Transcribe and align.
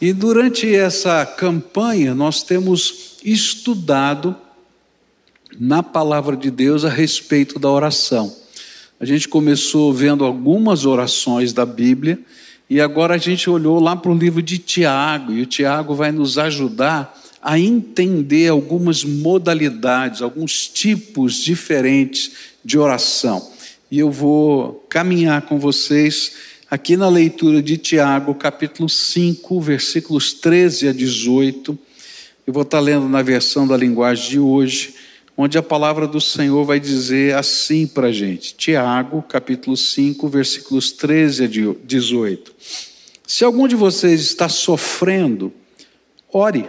E 0.00 0.12
durante 0.12 0.74
essa 0.74 1.24
campanha, 1.24 2.14
nós 2.14 2.42
temos 2.42 3.16
estudado 3.24 4.36
na 5.58 5.82
palavra 5.82 6.36
de 6.36 6.50
Deus 6.50 6.84
a 6.84 6.90
respeito 6.90 7.58
da 7.58 7.70
oração. 7.70 8.34
A 9.00 9.06
gente 9.06 9.26
começou 9.26 9.92
vendo 9.92 10.24
algumas 10.24 10.84
orações 10.84 11.52
da 11.52 11.64
Bíblia 11.64 12.18
e 12.68 12.80
agora 12.80 13.14
a 13.14 13.18
gente 13.18 13.48
olhou 13.48 13.80
lá 13.80 13.96
para 13.96 14.10
o 14.10 14.16
livro 14.16 14.42
de 14.42 14.58
Tiago, 14.58 15.32
e 15.32 15.40
o 15.40 15.46
Tiago 15.46 15.94
vai 15.94 16.10
nos 16.10 16.36
ajudar 16.36 17.16
a 17.40 17.58
entender 17.58 18.48
algumas 18.48 19.04
modalidades, 19.04 20.20
alguns 20.20 20.68
tipos 20.68 21.36
diferentes 21.36 22.32
de 22.64 22.76
oração. 22.76 23.50
E 23.88 24.00
eu 24.00 24.10
vou 24.10 24.84
caminhar 24.88 25.42
com 25.42 25.60
vocês 25.60 26.32
aqui 26.68 26.96
na 26.96 27.08
leitura 27.08 27.62
de 27.62 27.76
Tiago, 27.76 28.34
capítulo 28.34 28.88
5, 28.88 29.60
versículos 29.60 30.32
13 30.32 30.88
a 30.88 30.92
18. 30.92 31.78
Eu 32.46 32.52
vou 32.52 32.62
estar 32.62 32.80
lendo 32.80 33.08
na 33.08 33.22
versão 33.22 33.66
da 33.66 33.76
linguagem 33.76 34.30
de 34.30 34.38
hoje, 34.38 34.94
onde 35.36 35.56
a 35.56 35.62
palavra 35.62 36.08
do 36.08 36.20
Senhor 36.20 36.64
vai 36.64 36.80
dizer 36.80 37.34
assim 37.36 37.86
para 37.86 38.08
a 38.08 38.12
gente. 38.12 38.54
Tiago, 38.54 39.22
capítulo 39.22 39.76
5, 39.76 40.28
versículos 40.28 40.90
13 40.90 41.44
a 41.44 41.46
18. 41.84 42.54
Se 43.26 43.44
algum 43.44 43.68
de 43.68 43.76
vocês 43.76 44.20
está 44.20 44.48
sofrendo, 44.48 45.52
ore. 46.32 46.66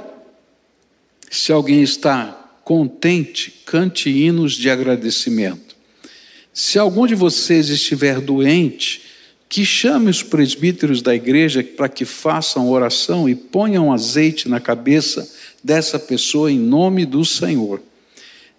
Se 1.30 1.52
alguém 1.52 1.82
está 1.82 2.34
contente, 2.64 3.62
cante 3.66 4.10
hinos 4.10 4.54
de 4.54 4.70
agradecimento. 4.70 5.76
Se 6.54 6.80
algum 6.80 7.06
de 7.06 7.16
vocês 7.16 7.70
estiver 7.70 8.20
doente, 8.20 9.07
que 9.50 9.66
chame 9.66 10.10
os 10.10 10.22
presbíteros 10.22 11.02
da 11.02 11.16
igreja 11.16 11.64
para 11.64 11.88
que 11.88 12.06
façam 12.06 12.70
oração 12.70 13.30
e 13.30 13.36
ponham 13.36 13.94
azeite 13.94 14.50
na 14.50 14.60
cabeça 14.60 15.30
dessa 15.64 15.98
pessoa 15.98 16.52
em 16.52 16.60
nome 16.60 17.06
do 17.06 17.24
Senhor. 17.24 17.82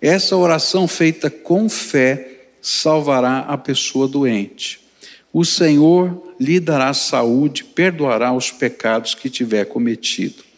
Essa 0.00 0.36
oração 0.36 0.88
feita 0.88 1.28
com 1.28 1.68
fé 1.68 2.38
salvará 2.60 3.40
a 3.40 3.58
pessoa 3.58 4.08
doente. 4.08 4.80
O 5.32 5.44
Senhor 5.44 6.34
lhe 6.40 6.58
dará 6.58 6.94
saúde, 6.94 7.64
perdoará 7.64 8.32
os 8.32 8.50
pecados 8.50 9.14
que 9.14 9.28
tiver 9.28 9.64
cometido. 9.66 10.48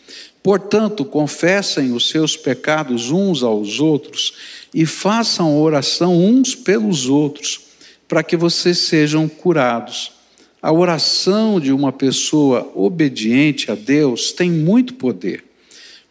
Portanto, 0.42 1.04
confessem 1.04 1.92
os 1.92 2.08
seus 2.08 2.36
pecados 2.36 3.10
uns 3.10 3.42
aos 3.42 3.80
outros 3.80 4.34
e 4.72 4.86
façam 4.86 5.60
oração 5.60 6.16
uns 6.16 6.54
pelos 6.54 7.08
outros, 7.08 7.60
para 8.08 8.22
que 8.22 8.36
vocês 8.36 8.78
sejam 8.78 9.28
curados. 9.28 10.19
A 10.62 10.70
oração 10.70 11.58
de 11.58 11.72
uma 11.72 11.90
pessoa 11.90 12.70
obediente 12.74 13.70
a 13.70 13.74
Deus 13.74 14.32
tem 14.32 14.50
muito 14.50 14.94
poder. 14.94 15.42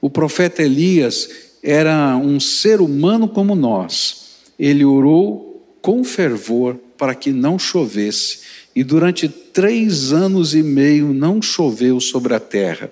O 0.01 0.09
profeta 0.09 0.63
Elias 0.63 1.29
era 1.61 2.17
um 2.17 2.39
ser 2.39 2.81
humano 2.81 3.27
como 3.27 3.53
nós. 3.53 4.29
Ele 4.57 4.83
orou 4.83 5.77
com 5.81 6.03
fervor 6.03 6.79
para 6.97 7.13
que 7.13 7.31
não 7.31 7.59
chovesse, 7.59 8.39
e 8.75 8.83
durante 8.83 9.29
três 9.29 10.11
anos 10.11 10.55
e 10.55 10.63
meio 10.63 11.13
não 11.13 11.41
choveu 11.41 11.99
sobre 11.99 12.33
a 12.33 12.39
terra. 12.39 12.91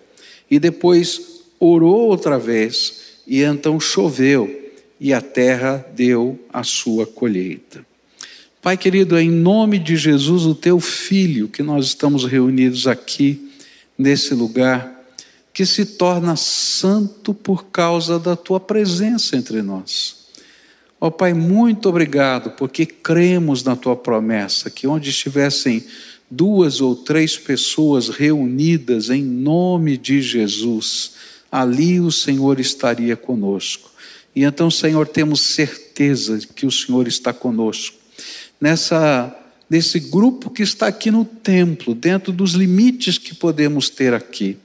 E 0.49 0.59
depois 0.59 1.41
orou 1.59 2.07
outra 2.07 2.37
vez, 2.37 3.21
e 3.25 3.41
então 3.41 3.79
choveu, 3.79 4.71
e 4.99 5.11
a 5.13 5.21
terra 5.21 5.85
deu 5.95 6.39
a 6.51 6.63
sua 6.63 7.05
colheita. 7.05 7.86
Pai 8.61 8.75
querido, 8.75 9.15
é 9.15 9.21
em 9.21 9.29
nome 9.29 9.77
de 9.77 9.95
Jesus, 9.95 10.43
o 10.45 10.55
teu 10.55 10.79
filho, 10.79 11.47
que 11.47 11.61
nós 11.61 11.85
estamos 11.85 12.25
reunidos 12.25 12.87
aqui, 12.87 13.51
nesse 13.95 14.33
lugar, 14.33 15.05
que 15.53 15.65
se 15.65 15.85
torna 15.85 16.35
santo 16.35 17.33
por 17.33 17.65
causa 17.67 18.17
da 18.17 18.35
tua 18.35 18.59
presença 18.59 19.37
entre 19.37 19.61
nós. 19.61 20.25
Ó 20.99 21.07
oh, 21.07 21.11
Pai, 21.11 21.33
muito 21.33 21.87
obrigado, 21.87 22.51
porque 22.51 22.85
cremos 22.85 23.63
na 23.63 23.75
tua 23.75 23.95
promessa, 23.95 24.71
que 24.71 24.87
onde 24.87 25.11
estivessem 25.11 25.85
duas 26.29 26.81
ou 26.81 26.95
três 26.95 27.37
pessoas 27.37 28.09
reunidas 28.09 29.11
em 29.11 29.23
nome 29.23 29.97
de 29.97 30.19
Jesus, 30.19 31.11
ali 31.51 31.99
o 31.99 32.11
Senhor 32.11 32.59
estaria 32.59 33.15
conosco. 33.15 33.91
E 34.35 34.43
então, 34.43 34.69
Senhor, 34.71 35.07
temos 35.07 35.41
certeza 35.41 36.39
que 36.55 36.65
o 36.65 36.71
Senhor 36.71 37.07
está 37.07 37.31
conosco 37.31 38.06
nessa 38.59 39.33
nesse 39.69 39.99
grupo 39.99 40.49
que 40.49 40.63
está 40.63 40.87
aqui 40.87 41.11
no 41.11 41.25
templo, 41.25 41.93
dentro 41.93 42.31
dos 42.31 42.53
limites 42.53 43.17
que 43.17 43.35
podemos 43.35 43.89
ter 43.89 44.13
aqui. 44.13 44.57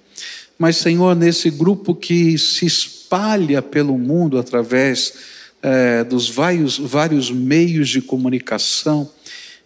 Mas, 0.59 0.77
Senhor, 0.77 1.17
nesse 1.17 1.51
grupo 1.51 1.95
que 1.95 2.39
se 2.39 2.67
espalha 2.67 3.61
pelo 3.61 3.99
mundo 3.99 4.39
através 4.39 5.15
é, 5.61 6.05
dos 6.05 6.31
vários, 6.31 6.79
vários 6.79 7.31
meios 7.31 7.89
de 7.89 8.01
comunicação 8.01 9.11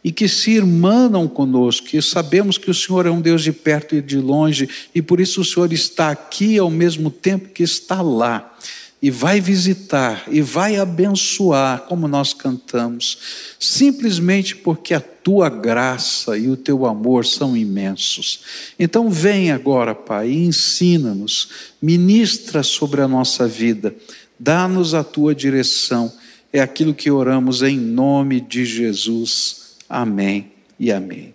e 0.03 0.13
que 0.13 0.29
se 0.29 0.53
irmanam 0.53 1.27
conosco, 1.27 1.89
e 1.93 2.01
sabemos 2.01 2.57
que 2.57 2.71
o 2.71 2.75
Senhor 2.75 3.07
é 3.07 3.11
um 3.11 3.21
Deus 3.21 3.43
de 3.43 3.53
perto 3.53 3.97
e 3.97 4.01
de 4.01 4.19
longe, 4.19 4.69
e 4.95 5.03
por 5.03 5.21
isso 5.21 5.41
o 5.41 5.45
Senhor 5.45 5.73
está 5.73 6.11
aqui 6.11 6.57
ao 6.59 6.71
mesmo 6.71 7.11
tempo 7.11 7.49
que 7.49 7.65
está 7.65 8.01
lá 8.01 8.57
e 9.01 9.11
vai 9.11 9.41
visitar 9.41 10.25
e 10.31 10.41
vai 10.41 10.77
abençoar, 10.77 11.83
como 11.83 12.09
nós 12.09 12.33
cantamos, 12.33 13.19
simplesmente 13.59 14.57
porque 14.57 14.95
a 14.95 15.01
tua 15.01 15.49
graça 15.49 16.37
e 16.39 16.49
o 16.49 16.57
teu 16.57 16.87
amor 16.87 17.27
são 17.27 17.57
imensos. 17.57 18.41
Então, 18.79 19.11
vem 19.11 19.53
agora, 19.53 19.95
Pai, 19.95 20.31
e 20.31 20.45
ensina-nos, 20.47 21.49
ministra 21.81 22.63
sobre 22.63 23.03
a 23.03 23.09
nossa 23.09 23.47
vida, 23.47 23.95
dá-nos 24.39 24.95
a 24.95 25.05
tua 25.05 25.35
direção. 25.35 26.13
É 26.53 26.61
aquilo 26.61 26.95
que 26.95 27.11
oramos 27.11 27.63
em 27.63 27.77
nome 27.77 28.41
de 28.41 28.65
Jesus. 28.65 29.75
Amém 29.89 30.53
e 30.81 30.91
amém. 30.91 31.35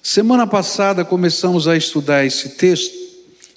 Semana 0.00 0.46
passada 0.46 1.04
começamos 1.04 1.66
a 1.66 1.76
estudar 1.76 2.24
esse 2.24 2.50
texto 2.50 2.94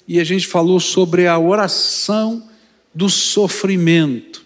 e 0.06 0.18
a 0.20 0.24
gente 0.24 0.46
falou 0.46 0.80
sobre 0.80 1.26
a 1.26 1.38
oração 1.38 2.42
do 2.96 3.10
sofrimento. 3.10 4.42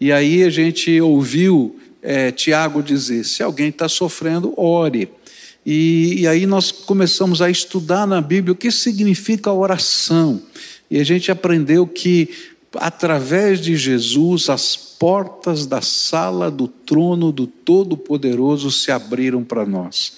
E 0.00 0.10
aí 0.10 0.42
a 0.42 0.48
gente 0.48 0.98
ouviu 0.98 1.78
é, 2.00 2.32
Tiago 2.32 2.82
dizer: 2.82 3.22
se 3.22 3.42
alguém 3.42 3.68
está 3.68 3.86
sofrendo, 3.86 4.54
ore. 4.56 5.10
E, 5.64 6.22
e, 6.22 6.26
aí 6.26 6.46
nós 6.46 6.72
começamos 6.72 7.42
a 7.42 7.50
estudar 7.50 8.06
na 8.06 8.20
Bíblia 8.20 8.52
o 8.52 8.56
que 8.56 8.70
significa 8.70 9.52
oração. 9.52 10.42
E 10.90 10.98
a 10.98 11.04
gente 11.04 11.30
aprendeu 11.30 11.86
que, 11.86 12.30
através 12.76 13.60
de 13.60 13.76
Jesus, 13.76 14.48
as 14.48 14.76
portas 14.76 15.66
da 15.66 15.80
sala 15.80 16.50
do 16.50 16.68
trono 16.68 17.32
do 17.32 17.46
Todo-Poderoso 17.46 18.70
se 18.70 18.90
abriram 18.92 19.42
para 19.42 19.66
nós 19.66 20.12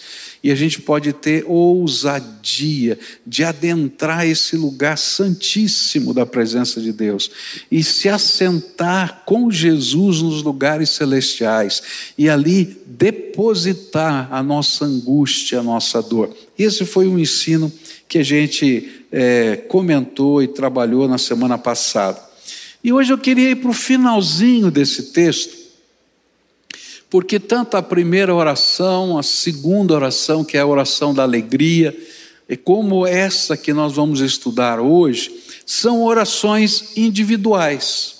e 0.45 0.51
a 0.51 0.55
gente 0.55 0.83
pode 0.83 1.15
ter 1.15 1.43
ousadia 1.47 2.99
de 3.27 3.43
adentrar 3.43 4.27
esse 4.27 4.59
lugar 4.59 4.99
santíssimo 4.99 6.13
da 6.13 6.27
presença 6.27 6.83
de 6.83 6.93
Deus 6.93 7.31
e 7.73 7.83
se 7.83 8.11
assentar 8.11 9.23
com 9.25 9.51
Jesus 9.51 10.21
nos 10.21 10.43
lugares 10.43 10.91
celestiais 10.91 11.83
e 12.19 12.29
ali 12.29 12.77
depositar 12.87 14.29
a 14.31 14.43
nossa 14.43 14.85
angústia, 14.85 15.61
a 15.61 15.63
nossa 15.63 16.03
dor. 16.03 16.37
Esse 16.59 16.85
foi 16.85 17.09
um 17.09 17.19
ensino 17.19 17.73
que 18.07 18.19
a 18.19 18.23
gente 18.23 19.07
é, 19.11 19.57
comentou 19.67 20.43
e 20.43 20.49
trabalhou 20.49 21.09
na 21.09 21.17
semana 21.17 21.57
passada. 21.57 22.21
E 22.85 22.93
hoje 22.93 23.13
eu 23.13 23.19
queria 23.19 23.51
ir 23.51 23.57
para 23.57 23.71
o 23.71 23.75
finalzinho 23.75 24.71
desse 24.71 25.13
texto 25.13 25.65
porque 27.15 27.39
tanto 27.39 27.77
a 27.77 27.83
primeira 27.83 28.35
oração, 28.35 29.17
a 29.17 29.23
segunda 29.23 29.95
oração, 29.95 30.43
que 30.43 30.57
é 30.57 30.61
a 30.63 30.67
oração 30.67 31.15
da 31.15 31.23
alegria, 31.23 31.97
e 32.49 32.57
como 32.57 33.07
essa 33.07 33.57
que 33.57 33.73
nós 33.73 33.93
vamos 33.93 34.21
estudar 34.21 34.81
hoje, 34.81 35.33
são 35.65 36.03
orações 36.03 36.97
individuais. 36.97 38.17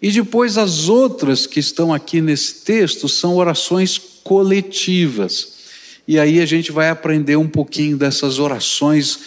E 0.00 0.12
depois 0.12 0.56
as 0.56 0.88
outras 0.88 1.48
que 1.48 1.58
estão 1.58 1.92
aqui 1.92 2.20
nesse 2.20 2.62
texto 2.62 3.08
são 3.08 3.34
orações 3.34 3.98
coletivas. 4.22 5.54
E 6.06 6.16
aí 6.16 6.40
a 6.40 6.46
gente 6.46 6.70
vai 6.70 6.90
aprender 6.90 7.34
um 7.34 7.48
pouquinho 7.48 7.96
dessas 7.96 8.38
orações 8.38 9.18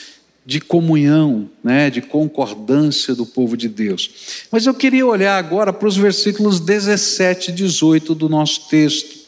de 0.46 0.62
comunhão, 0.62 1.50
né, 1.64 1.90
de 1.90 2.02
concordância 2.02 3.16
do 3.16 3.26
povo 3.26 3.58
de 3.58 3.68
Deus. 3.68 4.46
Mas 4.52 4.68
eu 4.68 4.74
queria 4.76 5.06
olhar 5.06 5.38
agora 5.38 5.74
para 5.74 5.88
os 5.88 5.98
versículos 5.98 6.60
17 6.60 7.50
e 7.50 7.54
18 7.54 8.14
do 8.14 8.30
nosso 8.30 8.70
texto, 8.70 9.26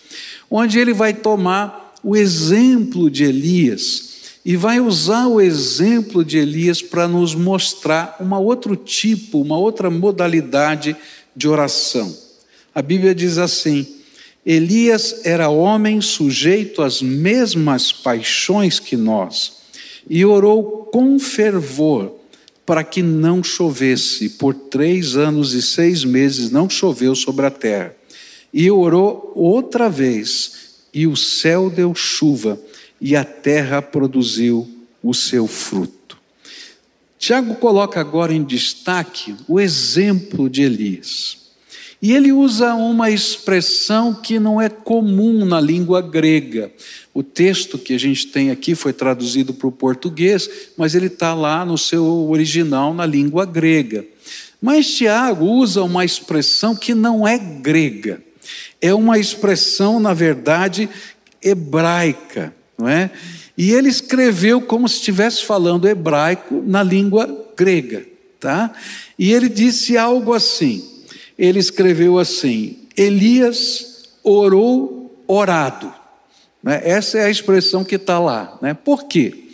onde 0.49 0.77
ele 0.77 0.93
vai 0.93 1.13
tomar 1.13 1.95
o 2.03 2.15
exemplo 2.15 3.09
de 3.09 3.23
Elias 3.23 4.07
e 4.45 4.55
vai 4.55 4.79
usar 4.79 5.27
o 5.27 5.41
exemplo 5.41 6.23
de 6.23 6.37
Elias 6.37 6.81
para 6.81 7.07
nos 7.07 7.33
mostrar 7.33 8.15
uma 8.19 8.37
outro 8.37 8.75
tipo, 8.75 9.41
uma 9.41 9.57
outra 9.57 9.89
modalidade 9.89 10.95
de 11.35 11.47
oração. 11.47 12.15
A 12.73 12.81
Bíblia 12.81 13.15
diz 13.15 13.39
assim: 13.39 13.87
Elias 14.45 15.25
era 15.25 15.49
homem 15.49 15.99
sujeito 15.99 16.83
às 16.83 17.01
mesmas 17.01 17.91
paixões 17.91 18.79
que 18.79 18.95
nós 18.95 19.57
e 20.09 20.25
orou 20.25 20.85
com 20.91 21.19
fervor, 21.19 22.13
para 22.65 22.83
que 22.83 23.01
não 23.01 23.43
chovesse. 23.43 24.29
Por 24.29 24.53
três 24.53 25.15
anos 25.15 25.53
e 25.53 25.61
seis 25.61 26.03
meses 26.03 26.49
não 26.51 26.69
choveu 26.69 27.15
sobre 27.15 27.45
a 27.45 27.51
terra. 27.51 27.95
E 28.53 28.69
orou 28.71 29.31
outra 29.35 29.89
vez, 29.89 30.75
e 30.93 31.05
o 31.07 31.15
céu 31.15 31.69
deu 31.69 31.93
chuva, 31.93 32.59
e 32.99 33.15
a 33.15 33.23
terra 33.23 33.81
produziu 33.81 34.67
o 35.03 35.13
seu 35.13 35.47
fruto. 35.47 36.17
Tiago 37.17 37.55
coloca 37.55 37.99
agora 37.99 38.33
em 38.33 38.43
destaque 38.43 39.35
o 39.47 39.59
exemplo 39.59 40.49
de 40.49 40.61
Elias. 40.63 41.46
E 42.01 42.13
ele 42.13 42.31
usa 42.31 42.75
uma 42.75 43.09
expressão 43.09 44.13
que 44.13 44.39
não 44.39 44.61
é 44.61 44.69
comum 44.69 45.43
na 45.45 45.59
língua 45.59 46.01
grega. 46.01 46.71
O 47.13 47.23
texto 47.23 47.77
que 47.77 47.93
a 47.95 47.99
gente 47.99 48.27
tem 48.27 48.51
aqui 48.51 48.75
foi 48.75 48.93
traduzido 48.93 49.53
para 49.53 49.67
o 49.67 49.71
português, 49.71 50.47
mas 50.77 50.93
ele 50.93 51.07
está 51.07 51.33
lá 51.33 51.65
no 51.65 51.77
seu 51.77 52.05
original 52.29 52.93
na 52.93 53.05
língua 53.05 53.45
grega. 53.45 54.05
Mas 54.61 54.87
Tiago 54.93 55.45
usa 55.45 55.81
uma 55.83 56.05
expressão 56.05 56.75
que 56.75 56.93
não 56.93 57.27
é 57.27 57.37
grega, 57.37 58.21
é 58.81 58.93
uma 58.93 59.17
expressão, 59.17 59.99
na 59.99 60.13
verdade, 60.13 60.89
hebraica, 61.41 62.53
não 62.77 62.87
é? 62.87 63.09
E 63.57 63.71
ele 63.71 63.89
escreveu 63.89 64.61
como 64.61 64.87
se 64.87 64.95
estivesse 64.95 65.43
falando 65.43 65.87
hebraico 65.87 66.63
na 66.65 66.83
língua 66.83 67.47
grega, 67.55 68.05
tá? 68.39 68.71
E 69.17 69.33
ele 69.33 69.49
disse 69.49 69.97
algo 69.97 70.33
assim: 70.33 70.96
ele 71.37 71.59
escreveu 71.59 72.17
assim: 72.17 72.87
Elias 72.95 74.05
orou 74.23 75.21
orado. 75.27 75.93
Né? 76.63 76.79
Essa 76.83 77.17
é 77.19 77.25
a 77.25 77.29
expressão 77.29 77.83
que 77.83 77.95
está 77.95 78.17
lá. 78.19 78.57
Né? 78.61 78.73
Por 78.73 79.03
quê? 79.05 79.49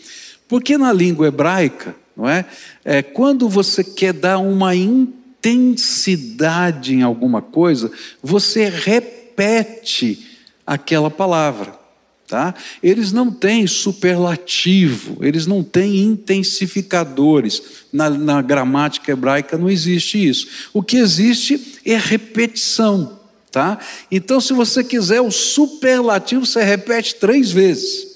Porque 0.47 0.77
na 0.77 0.93
língua 0.93 1.27
hebraica, 1.27 1.95
não 2.15 2.29
é? 2.29 2.45
é? 2.85 3.01
Quando 3.01 3.49
você 3.49 3.83
quer 3.83 4.13
dar 4.13 4.37
uma 4.37 4.75
intensidade 4.75 6.93
em 6.93 7.01
alguma 7.01 7.41
coisa, 7.41 7.91
você 8.21 8.69
repete 8.69 10.29
aquela 10.65 11.11
palavra. 11.11 11.82
Tá? 12.33 12.55
Eles 12.81 13.11
não 13.11 13.29
têm 13.29 13.67
superlativo, 13.67 15.23
eles 15.23 15.45
não 15.45 15.61
têm 15.61 15.99
intensificadores. 15.99 17.61
Na, 17.93 18.09
na 18.09 18.41
gramática 18.41 19.11
hebraica 19.11 19.55
não 19.55 19.69
existe 19.69 20.27
isso. 20.27 20.47
O 20.73 20.81
que 20.81 20.97
existe 20.97 21.77
é 21.85 21.95
repetição. 21.95 23.19
Tá? 23.51 23.77
Então, 24.09 24.41
se 24.41 24.51
você 24.51 24.83
quiser 24.83 25.21
o 25.21 25.29
superlativo, 25.29 26.43
você 26.43 26.63
repete 26.63 27.13
três 27.17 27.51
vezes. 27.51 28.07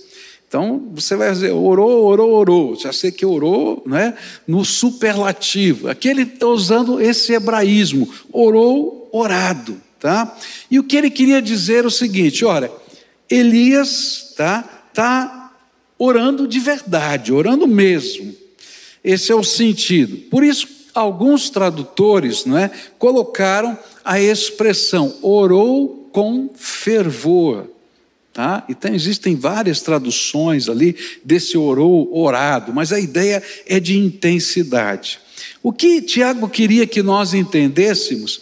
Então, 0.48 0.90
você 0.96 1.16
vai 1.16 1.32
dizer, 1.32 1.52
orou, 1.52 2.04
orou, 2.06 2.32
orou. 2.32 2.76
Já 2.76 2.92
sei 2.92 3.12
que 3.12 3.24
orou 3.24 3.84
né, 3.86 4.16
no 4.48 4.66
superlativo. 4.66 5.90
Aqui 5.90 6.08
ele 6.08 6.24
está 6.24 6.48
usando 6.48 7.00
esse 7.00 7.34
hebraísmo, 7.34 8.10
orou, 8.34 9.10
orado. 9.12 9.80
Tá? 10.00 10.36
E 10.72 10.80
o 10.80 10.84
que 10.84 10.98
ele 10.98 11.12
queria 11.12 11.40
dizer 11.40 11.84
é 11.84 11.88
o 11.88 11.92
seguinte: 11.92 12.44
olha, 12.44 12.72
Elias 13.30 14.34
tá, 14.36 14.64
tá 14.94 15.54
orando 15.98 16.48
de 16.48 16.60
verdade, 16.60 17.34
orando 17.34 17.68
mesmo. 17.68 18.36
Esse 19.04 19.32
é 19.32 19.36
o 19.36 19.44
sentido. 19.44 20.18
Por 20.30 20.44
isso, 20.44 20.68
alguns 20.94 21.50
tradutores 21.50 22.46
não 22.46 22.58
é, 22.58 22.72
colocaram 22.98 23.78
a 24.04 24.20
expressão 24.20 25.16
orou 25.22 26.10
com 26.12 26.50
fervor. 26.56 27.70
Tá? 28.34 28.64
Então, 28.70 28.94
existem 28.94 29.36
várias 29.36 29.82
traduções 29.82 30.70
ali 30.70 30.96
desse 31.24 31.58
orou, 31.58 32.16
orado, 32.16 32.72
mas 32.72 32.94
a 32.94 33.00
ideia 33.00 33.42
é 33.66 33.80
de 33.80 33.98
intensidade. 33.98 35.20
O 35.64 35.74
que 35.74 36.02
Tiago 36.02 36.48
queria 36.48 36.86
que 36.86 37.02
nós 37.02 37.34
entendêssemos 37.34 38.42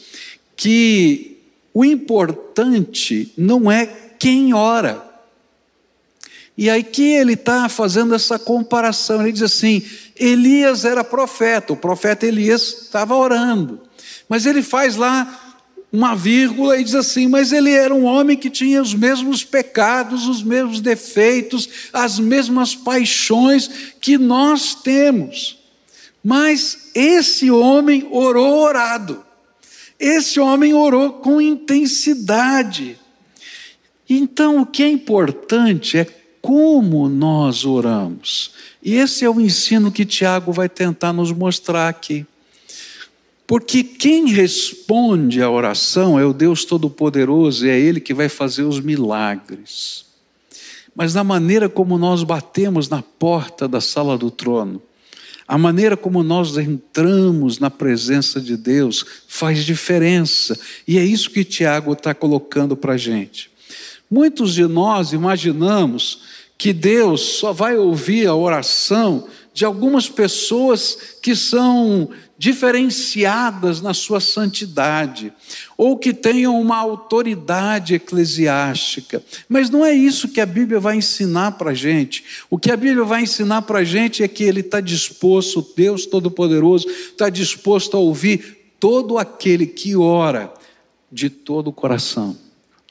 que 0.56 1.38
o 1.74 1.84
importante 1.84 3.32
não 3.38 3.72
é 3.72 4.05
quem 4.26 4.56
ora. 4.56 5.06
E 6.58 6.68
aí 6.68 6.82
que 6.82 7.04
ele 7.04 7.34
está 7.34 7.70
fazendo 7.70 8.16
essa 8.16 8.40
comparação. 8.40 9.22
Ele 9.22 9.32
diz 9.32 9.44
assim: 9.44 9.84
Elias 10.16 10.84
era 10.84 11.04
profeta, 11.04 11.74
o 11.74 11.78
profeta 11.78 12.26
Elias 12.26 12.86
estava 12.86 13.16
orando. 13.16 13.80
Mas 14.28 14.48
ele 14.48 14.64
faz 14.64 14.96
lá 14.96 15.60
uma 15.94 16.16
vírgula 16.16 16.80
e 16.80 16.84
diz 16.84 16.96
assim: 16.96 17.28
mas 17.28 17.52
ele 17.52 17.70
era 17.70 17.94
um 17.94 18.04
homem 18.04 18.36
que 18.36 18.50
tinha 18.50 18.82
os 18.82 18.96
mesmos 18.96 19.44
pecados, 19.44 20.28
os 20.28 20.42
mesmos 20.42 20.82
defeitos, 20.82 21.70
as 21.94 22.18
mesmas 22.18 22.74
paixões 22.74 23.70
que 24.02 24.18
nós 24.18 24.74
temos. 24.74 25.60
Mas 26.24 26.90
esse 26.96 27.52
homem 27.52 28.08
orou 28.10 28.58
orado. 28.58 29.24
Esse 30.00 30.40
homem 30.40 30.74
orou 30.74 31.14
com 31.14 31.40
intensidade. 31.40 33.05
Então, 34.10 34.62
o 34.62 34.66
que 34.66 34.84
é 34.84 34.90
importante 34.90 35.98
é 35.98 36.06
como 36.42 37.10
nós 37.10 37.66
oramos. 37.66 38.52
E 38.84 38.94
esse 38.94 39.26
é 39.26 39.30
o 39.30 39.42
ensino 39.42 39.92
que 39.92 40.06
Tiago 40.06 40.52
vai 40.52 40.70
tentar 40.70 41.12
nos 41.12 41.32
mostrar 41.32 41.90
aqui. 41.90 42.26
Porque 43.48 43.84
quem 43.84 44.28
responde 44.28 45.42
à 45.42 45.50
oração 45.50 46.20
é 46.20 46.26
o 46.26 46.34
Deus 46.34 46.66
Todo-Poderoso, 46.66 47.66
e 47.66 47.70
é 47.70 47.80
Ele 47.80 48.00
que 48.00 48.14
vai 48.14 48.30
fazer 48.30 48.64
os 48.64 48.80
milagres. 48.80 50.06
Mas 50.96 51.14
na 51.14 51.24
maneira 51.24 51.68
como 51.68 51.98
nós 51.98 52.24
batemos 52.24 52.90
na 52.90 53.02
porta 53.02 53.68
da 53.68 53.82
sala 53.82 54.18
do 54.18 54.32
trono, 54.32 54.82
a 55.48 55.58
maneira 55.58 55.96
como 55.96 56.24
nós 56.24 56.58
entramos 56.58 57.60
na 57.60 57.70
presença 57.70 58.42
de 58.42 58.58
Deus 58.58 59.06
faz 59.28 59.64
diferença, 59.64 60.60
e 60.88 60.98
é 60.98 61.04
isso 61.04 61.30
que 61.30 61.44
Tiago 61.44 61.94
está 61.94 62.14
colocando 62.16 62.76
para 62.76 62.94
a 62.94 62.98
gente. 62.98 63.52
Muitos 64.10 64.54
de 64.54 64.68
nós 64.68 65.14
imaginamos 65.14 66.22
que 66.58 66.72
Deus 66.72 67.22
só 67.22 67.52
vai 67.52 67.78
ouvir 67.78 68.28
a 68.28 68.36
oração 68.36 69.28
de 69.54 69.66
algumas 69.66 70.10
pessoas 70.10 71.18
que 71.22 71.36
são 71.36 72.10
diferenciadas 72.38 73.82
na 73.82 73.94
sua 73.94 74.20
santidade, 74.20 75.32
ou 75.78 75.98
que 75.98 76.14
tenham 76.14 76.60
uma 76.60 76.78
autoridade 76.78 77.96
eclesiástica. 77.96 79.24
Mas 79.48 79.70
não 79.70 79.86
é 79.86 79.94
isso 79.94 80.28
que 80.28 80.42
a 80.42 80.46
Bíblia 80.46 80.80
vai 80.80 80.98
ensinar 80.98 81.54
para 81.54 81.72
a 81.72 81.74
gente. 81.74 82.26
O 82.50 82.58
que 82.58 82.70
a 82.70 82.76
Bíblia 82.76 83.06
vai 83.06 83.24
ensinar 83.24 83.62
para 83.62 83.80
a 83.80 83.84
gente 83.86 84.22
é 84.22 84.28
que 84.28 84.44
Ele 84.44 84.60
está 84.60 84.82
disposto, 84.82 85.66
Deus 85.76 86.06
Todo-Poderoso, 86.06 86.88
está 86.90 87.30
disposto 87.30 87.96
a 87.96 88.00
ouvir 88.02 88.74
todo 88.80 89.18
aquele 89.18 89.66
que 89.66 89.96
ora 89.96 90.54
de 91.10 91.30
todo 91.30 91.70
o 91.70 91.74
coração 91.74 92.45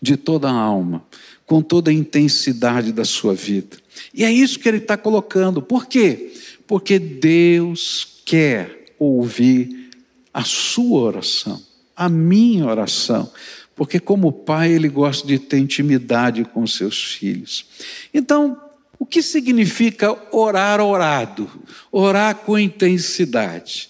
de 0.04 0.18
toda 0.18 0.50
a 0.50 0.52
alma, 0.52 1.02
com 1.46 1.62
toda 1.62 1.90
a 1.90 1.94
intensidade 1.94 2.92
da 2.92 3.06
sua 3.06 3.34
vida. 3.34 3.78
E 4.12 4.22
é 4.22 4.30
isso 4.30 4.58
que 4.58 4.68
ele 4.68 4.76
está 4.76 4.98
colocando. 4.98 5.62
Por 5.62 5.86
quê? 5.86 6.34
Porque 6.66 6.98
Deus 6.98 8.20
quer 8.26 8.92
ouvir 8.98 9.88
a 10.32 10.44
sua 10.44 11.00
oração, 11.00 11.60
a 11.96 12.08
minha 12.08 12.66
oração. 12.66 13.32
Porque, 13.74 13.98
como 13.98 14.30
pai, 14.30 14.72
ele 14.72 14.88
gosta 14.88 15.26
de 15.26 15.38
ter 15.38 15.58
intimidade 15.58 16.44
com 16.44 16.66
seus 16.66 17.02
filhos. 17.02 17.64
Então, 18.12 18.60
o 18.98 19.06
que 19.06 19.22
significa 19.22 20.16
orar 20.30 20.80
orado? 20.80 21.50
Orar 21.90 22.36
com 22.36 22.58
intensidade. 22.58 23.88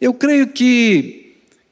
Eu 0.00 0.12
creio 0.12 0.46
que 0.48 1.23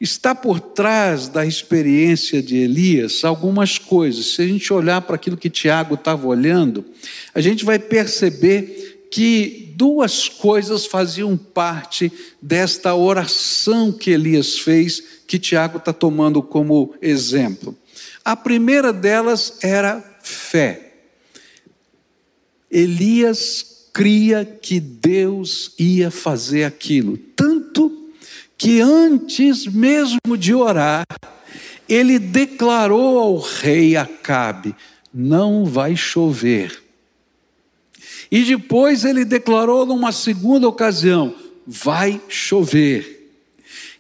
está 0.03 0.35
por 0.35 0.59
trás 0.59 1.29
da 1.29 1.47
experiência 1.47 2.43
de 2.43 2.57
Elias 2.57 3.23
algumas 3.23 3.79
coisas. 3.79 4.35
Se 4.35 4.43
a 4.43 4.47
gente 4.47 4.73
olhar 4.73 5.01
para 5.03 5.15
aquilo 5.15 5.37
que 5.37 5.49
Tiago 5.49 5.95
estava 5.95 6.27
olhando, 6.27 6.85
a 7.33 7.41
gente 7.41 7.65
vai 7.65 7.79
perceber 7.79 9.07
que 9.13 9.73
duas 9.77 10.29
coisas 10.29 10.87
faziam 10.87 11.37
parte 11.37 12.13
desta 12.41 12.95
oração 12.97 13.93
que 13.93 14.11
Elias 14.11 14.59
fez, 14.59 15.01
que 15.25 15.39
Tiago 15.39 15.79
está 15.79 15.93
tomando 15.93 16.43
como 16.43 16.95
exemplo. 17.01 17.77
A 18.25 18.35
primeira 18.35 18.93
delas 18.93 19.59
era 19.63 20.03
fé. 20.21 20.95
Elias 22.69 23.87
cria 23.93 24.45
que 24.45 24.81
Deus 24.81 25.75
ia 25.79 26.11
fazer 26.11 26.65
aquilo, 26.65 27.17
tanto 27.37 28.02
que 28.63 28.81
antes 28.81 29.67
mesmo 29.67 30.39
de 30.39 30.55
orar, 30.55 31.05
ele 31.89 32.17
declarou 32.17 33.19
ao 33.19 33.39
rei 33.39 33.97
Acabe: 33.97 34.73
não 35.13 35.65
vai 35.65 35.97
chover. 35.97 36.81
E 38.31 38.45
depois 38.45 39.05
ele 39.05 39.25
declarou 39.25 39.85
numa 39.85 40.13
segunda 40.13 40.69
ocasião: 40.69 41.35
vai 41.67 42.21
chover. 42.29 43.33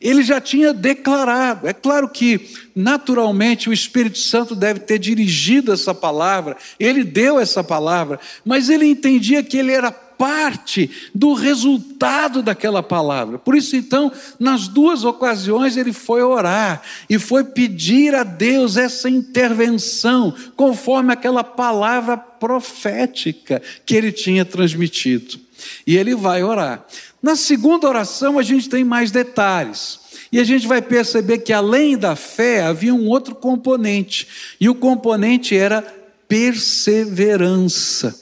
Ele 0.00 0.22
já 0.22 0.40
tinha 0.40 0.72
declarado. 0.72 1.66
É 1.66 1.72
claro 1.72 2.08
que, 2.08 2.48
naturalmente, 2.74 3.68
o 3.68 3.72
Espírito 3.72 4.18
Santo 4.18 4.54
deve 4.54 4.78
ter 4.78 4.98
dirigido 5.00 5.72
essa 5.72 5.92
palavra, 5.92 6.56
ele 6.78 7.02
deu 7.02 7.40
essa 7.40 7.64
palavra, 7.64 8.20
mas 8.44 8.68
ele 8.68 8.86
entendia 8.86 9.42
que 9.42 9.56
ele 9.56 9.72
era 9.72 9.90
parte 10.22 10.88
do 11.12 11.34
resultado 11.34 12.44
daquela 12.44 12.80
palavra. 12.80 13.38
Por 13.38 13.56
isso, 13.56 13.74
então, 13.74 14.12
nas 14.38 14.68
duas 14.68 15.02
ocasiões, 15.02 15.76
ele 15.76 15.92
foi 15.92 16.22
orar 16.22 16.80
e 17.10 17.18
foi 17.18 17.42
pedir 17.42 18.14
a 18.14 18.22
Deus 18.22 18.76
essa 18.76 19.10
intervenção, 19.10 20.32
conforme 20.54 21.12
aquela 21.12 21.42
palavra 21.42 22.16
profética 22.16 23.60
que 23.84 23.96
ele 23.96 24.12
tinha 24.12 24.44
transmitido. 24.44 25.40
E 25.84 25.96
ele 25.96 26.14
vai 26.14 26.44
orar. 26.44 26.86
Na 27.20 27.34
segunda 27.34 27.88
oração, 27.88 28.38
a 28.38 28.44
gente 28.44 28.68
tem 28.68 28.84
mais 28.84 29.10
detalhes. 29.10 29.98
E 30.30 30.38
a 30.38 30.44
gente 30.44 30.68
vai 30.68 30.80
perceber 30.80 31.38
que 31.38 31.52
além 31.52 31.98
da 31.98 32.14
fé 32.14 32.62
havia 32.62 32.94
um 32.94 33.08
outro 33.08 33.34
componente, 33.34 34.28
e 34.60 34.68
o 34.68 34.74
componente 34.76 35.56
era 35.56 35.82
perseverança. 36.28 38.21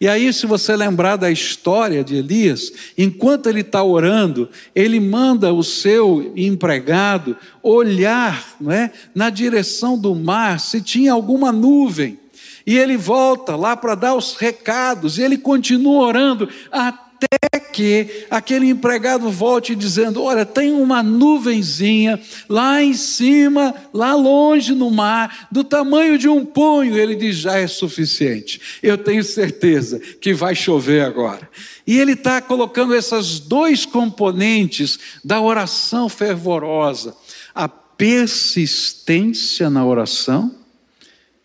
E 0.00 0.08
aí, 0.08 0.32
se 0.32 0.46
você 0.46 0.74
lembrar 0.74 1.16
da 1.16 1.30
história 1.30 2.02
de 2.02 2.16
Elias, 2.16 2.72
enquanto 2.96 3.50
ele 3.50 3.60
está 3.60 3.82
orando, 3.82 4.48
ele 4.74 4.98
manda 4.98 5.52
o 5.52 5.62
seu 5.62 6.32
empregado 6.34 7.36
olhar 7.62 8.56
não 8.58 8.72
é, 8.72 8.90
na 9.14 9.28
direção 9.28 9.98
do 9.98 10.14
mar 10.14 10.58
se 10.58 10.80
tinha 10.80 11.12
alguma 11.12 11.52
nuvem. 11.52 12.18
E 12.66 12.78
ele 12.78 12.96
volta 12.96 13.54
lá 13.56 13.76
para 13.76 13.94
dar 13.94 14.14
os 14.14 14.36
recados, 14.36 15.18
e 15.18 15.22
ele 15.22 15.36
continua 15.36 16.06
orando 16.06 16.48
até 16.72 17.49
que 17.70 18.26
aquele 18.30 18.68
empregado 18.68 19.30
volte 19.30 19.74
dizendo: 19.74 20.22
Olha, 20.22 20.44
tem 20.44 20.72
uma 20.72 21.02
nuvenzinha 21.02 22.20
lá 22.48 22.82
em 22.82 22.94
cima, 22.94 23.74
lá 23.92 24.14
longe 24.14 24.74
no 24.74 24.90
mar, 24.90 25.48
do 25.50 25.64
tamanho 25.64 26.18
de 26.18 26.28
um 26.28 26.44
punho. 26.44 26.96
Ele 26.96 27.14
diz: 27.14 27.36
Já 27.36 27.58
é 27.58 27.66
suficiente. 27.66 28.60
Eu 28.82 28.98
tenho 28.98 29.24
certeza 29.24 29.98
que 29.98 30.34
vai 30.34 30.54
chover 30.54 31.02
agora. 31.02 31.48
E 31.86 31.98
ele 31.98 32.12
está 32.12 32.40
colocando 32.40 32.94
esses 32.94 33.40
dois 33.40 33.86
componentes 33.86 34.98
da 35.24 35.40
oração 35.40 36.08
fervorosa: 36.08 37.16
a 37.54 37.68
persistência 37.68 39.68
na 39.68 39.84
oração 39.84 40.54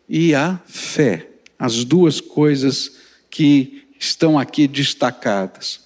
e 0.07 0.35
a 0.35 0.59
fé. 0.65 1.29
As 1.57 1.83
duas 1.83 2.19
coisas 2.19 2.91
que 3.29 3.85
estão 3.99 4.37
aqui 4.37 4.67
destacadas. 4.67 5.84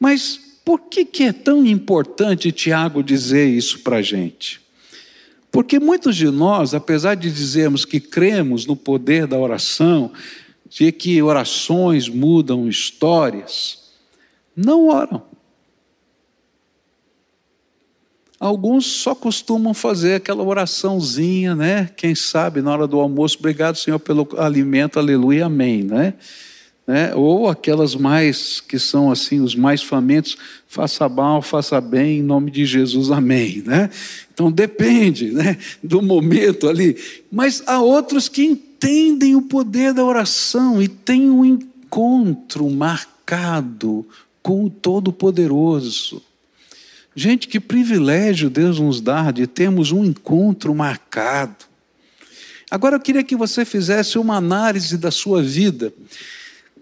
Mas 0.00 0.40
por 0.64 0.80
que, 0.80 1.04
que 1.04 1.24
é 1.24 1.32
tão 1.32 1.66
importante 1.66 2.50
Tiago 2.50 3.02
dizer 3.02 3.46
isso 3.46 3.80
para 3.80 3.96
a 3.96 4.02
gente? 4.02 4.60
Porque 5.52 5.78
muitos 5.78 6.16
de 6.16 6.30
nós, 6.30 6.72
apesar 6.72 7.16
de 7.16 7.30
dizermos 7.30 7.84
que 7.84 8.00
cremos 8.00 8.64
no 8.64 8.74
poder 8.74 9.26
da 9.26 9.38
oração, 9.38 10.10
de 10.68 10.90
que 10.90 11.20
orações 11.20 12.08
mudam 12.08 12.68
histórias, 12.68 13.90
não 14.56 14.88
oram. 14.88 15.22
Alguns 18.38 18.86
só 18.86 19.14
costumam 19.14 19.74
fazer 19.74 20.14
aquela 20.14 20.42
oraçãozinha, 20.42 21.54
né? 21.54 21.90
Quem 21.94 22.14
sabe 22.14 22.62
na 22.62 22.72
hora 22.72 22.86
do 22.86 22.98
almoço, 22.98 23.36
obrigado, 23.38 23.76
Senhor, 23.76 23.98
pelo 23.98 24.26
alimento, 24.38 24.98
aleluia, 24.98 25.44
amém, 25.44 25.82
né? 25.82 26.14
Né? 26.90 27.14
ou 27.14 27.48
aquelas 27.48 27.94
mais 27.94 28.60
que 28.60 28.76
são 28.76 29.12
assim 29.12 29.38
os 29.38 29.54
mais 29.54 29.80
famintos, 29.80 30.36
faça 30.66 31.08
mal, 31.08 31.40
faça 31.40 31.80
bem, 31.80 32.18
em 32.18 32.22
nome 32.22 32.50
de 32.50 32.66
Jesus, 32.66 33.12
amém. 33.12 33.62
Né? 33.64 33.88
Então 34.34 34.50
depende 34.50 35.30
né, 35.30 35.56
do 35.80 36.02
momento 36.02 36.68
ali. 36.68 36.96
Mas 37.30 37.62
há 37.64 37.80
outros 37.80 38.28
que 38.28 38.42
entendem 38.42 39.36
o 39.36 39.42
poder 39.42 39.94
da 39.94 40.04
oração 40.04 40.82
e 40.82 40.88
têm 40.88 41.30
um 41.30 41.44
encontro 41.44 42.68
marcado 42.68 44.04
com 44.42 44.64
o 44.64 44.70
Todo-Poderoso. 44.70 46.20
Gente, 47.14 47.46
que 47.46 47.60
privilégio 47.60 48.50
Deus 48.50 48.80
nos 48.80 49.00
dá 49.00 49.30
de 49.30 49.46
termos 49.46 49.92
um 49.92 50.04
encontro 50.04 50.74
marcado. 50.74 51.66
Agora 52.68 52.96
eu 52.96 53.00
queria 53.00 53.22
que 53.22 53.36
você 53.36 53.64
fizesse 53.64 54.18
uma 54.18 54.34
análise 54.36 54.98
da 54.98 55.12
sua 55.12 55.40
vida 55.40 55.92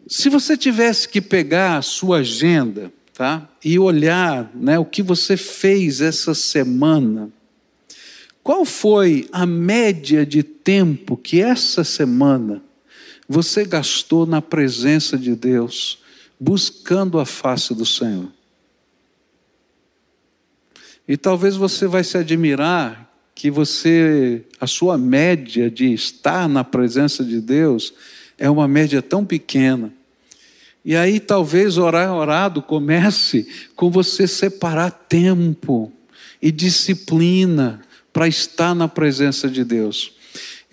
se 0.09 0.31
você 0.31 0.57
tivesse 0.57 1.07
que 1.07 1.21
pegar 1.21 1.77
a 1.77 1.83
sua 1.83 2.19
agenda, 2.19 2.91
tá? 3.13 3.47
E 3.63 3.79
olhar, 3.79 4.51
né, 4.55 4.79
o 4.79 4.85
que 4.85 5.03
você 5.03 5.37
fez 5.37 6.01
essa 6.01 6.33
semana, 6.33 7.31
qual 8.43 8.65
foi 8.65 9.29
a 9.31 9.45
média 9.45 10.25
de 10.25 10.43
tempo 10.43 11.15
que 11.15 11.43
essa 11.43 11.85
semana 11.85 12.63
você 13.29 13.67
gastou 13.67 14.25
na 14.25 14.41
presença 14.41 15.19
de 15.19 15.37
Deus, 15.37 15.99
buscando 16.41 17.19
a 17.19 17.27
face 17.27 17.75
do 17.75 17.85
Senhor? 17.85 18.33
E 21.07 21.19
talvez 21.19 21.55
você 21.55 21.87
vai 21.87 22.03
se 22.03 22.17
admirar 22.17 23.13
que 23.35 23.51
você, 23.51 24.43
a 24.59 24.67
sua 24.67 24.97
média 24.97 25.71
de 25.71 25.93
estar 25.93 26.49
na 26.49 26.65
presença 26.65 27.23
de 27.23 27.43
Deus 27.43 27.93
é 28.39 28.49
uma 28.49 28.67
média 28.67 29.03
tão 29.03 29.23
pequena 29.23 29.98
e 30.89 30.97
aí 30.97 31.21
talvez 31.21 31.77
orar 31.77 32.15
orado 32.15 32.63
comece 32.63 33.47
com 33.77 33.91
você 33.91 34.27
separar 34.27 34.91
tempo 34.91 35.93
e 36.41 36.51
disciplina 36.51 37.83
para 38.11 38.27
estar 38.27 38.75
na 38.75 38.89
presença 38.89 39.51
de 39.51 39.65
Deus. 39.65 40.13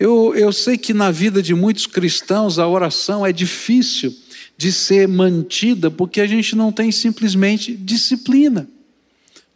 Eu, 0.00 0.34
eu 0.34 0.54
sei 0.54 0.78
que 0.78 0.94
na 0.94 1.10
vida 1.10 1.42
de 1.42 1.54
muitos 1.54 1.86
cristãos 1.86 2.58
a 2.58 2.66
oração 2.66 3.26
é 3.26 3.30
difícil 3.30 4.10
de 4.56 4.72
ser 4.72 5.06
mantida 5.06 5.90
porque 5.90 6.22
a 6.22 6.26
gente 6.26 6.56
não 6.56 6.72
tem 6.72 6.90
simplesmente 6.90 7.76
disciplina. 7.76 8.66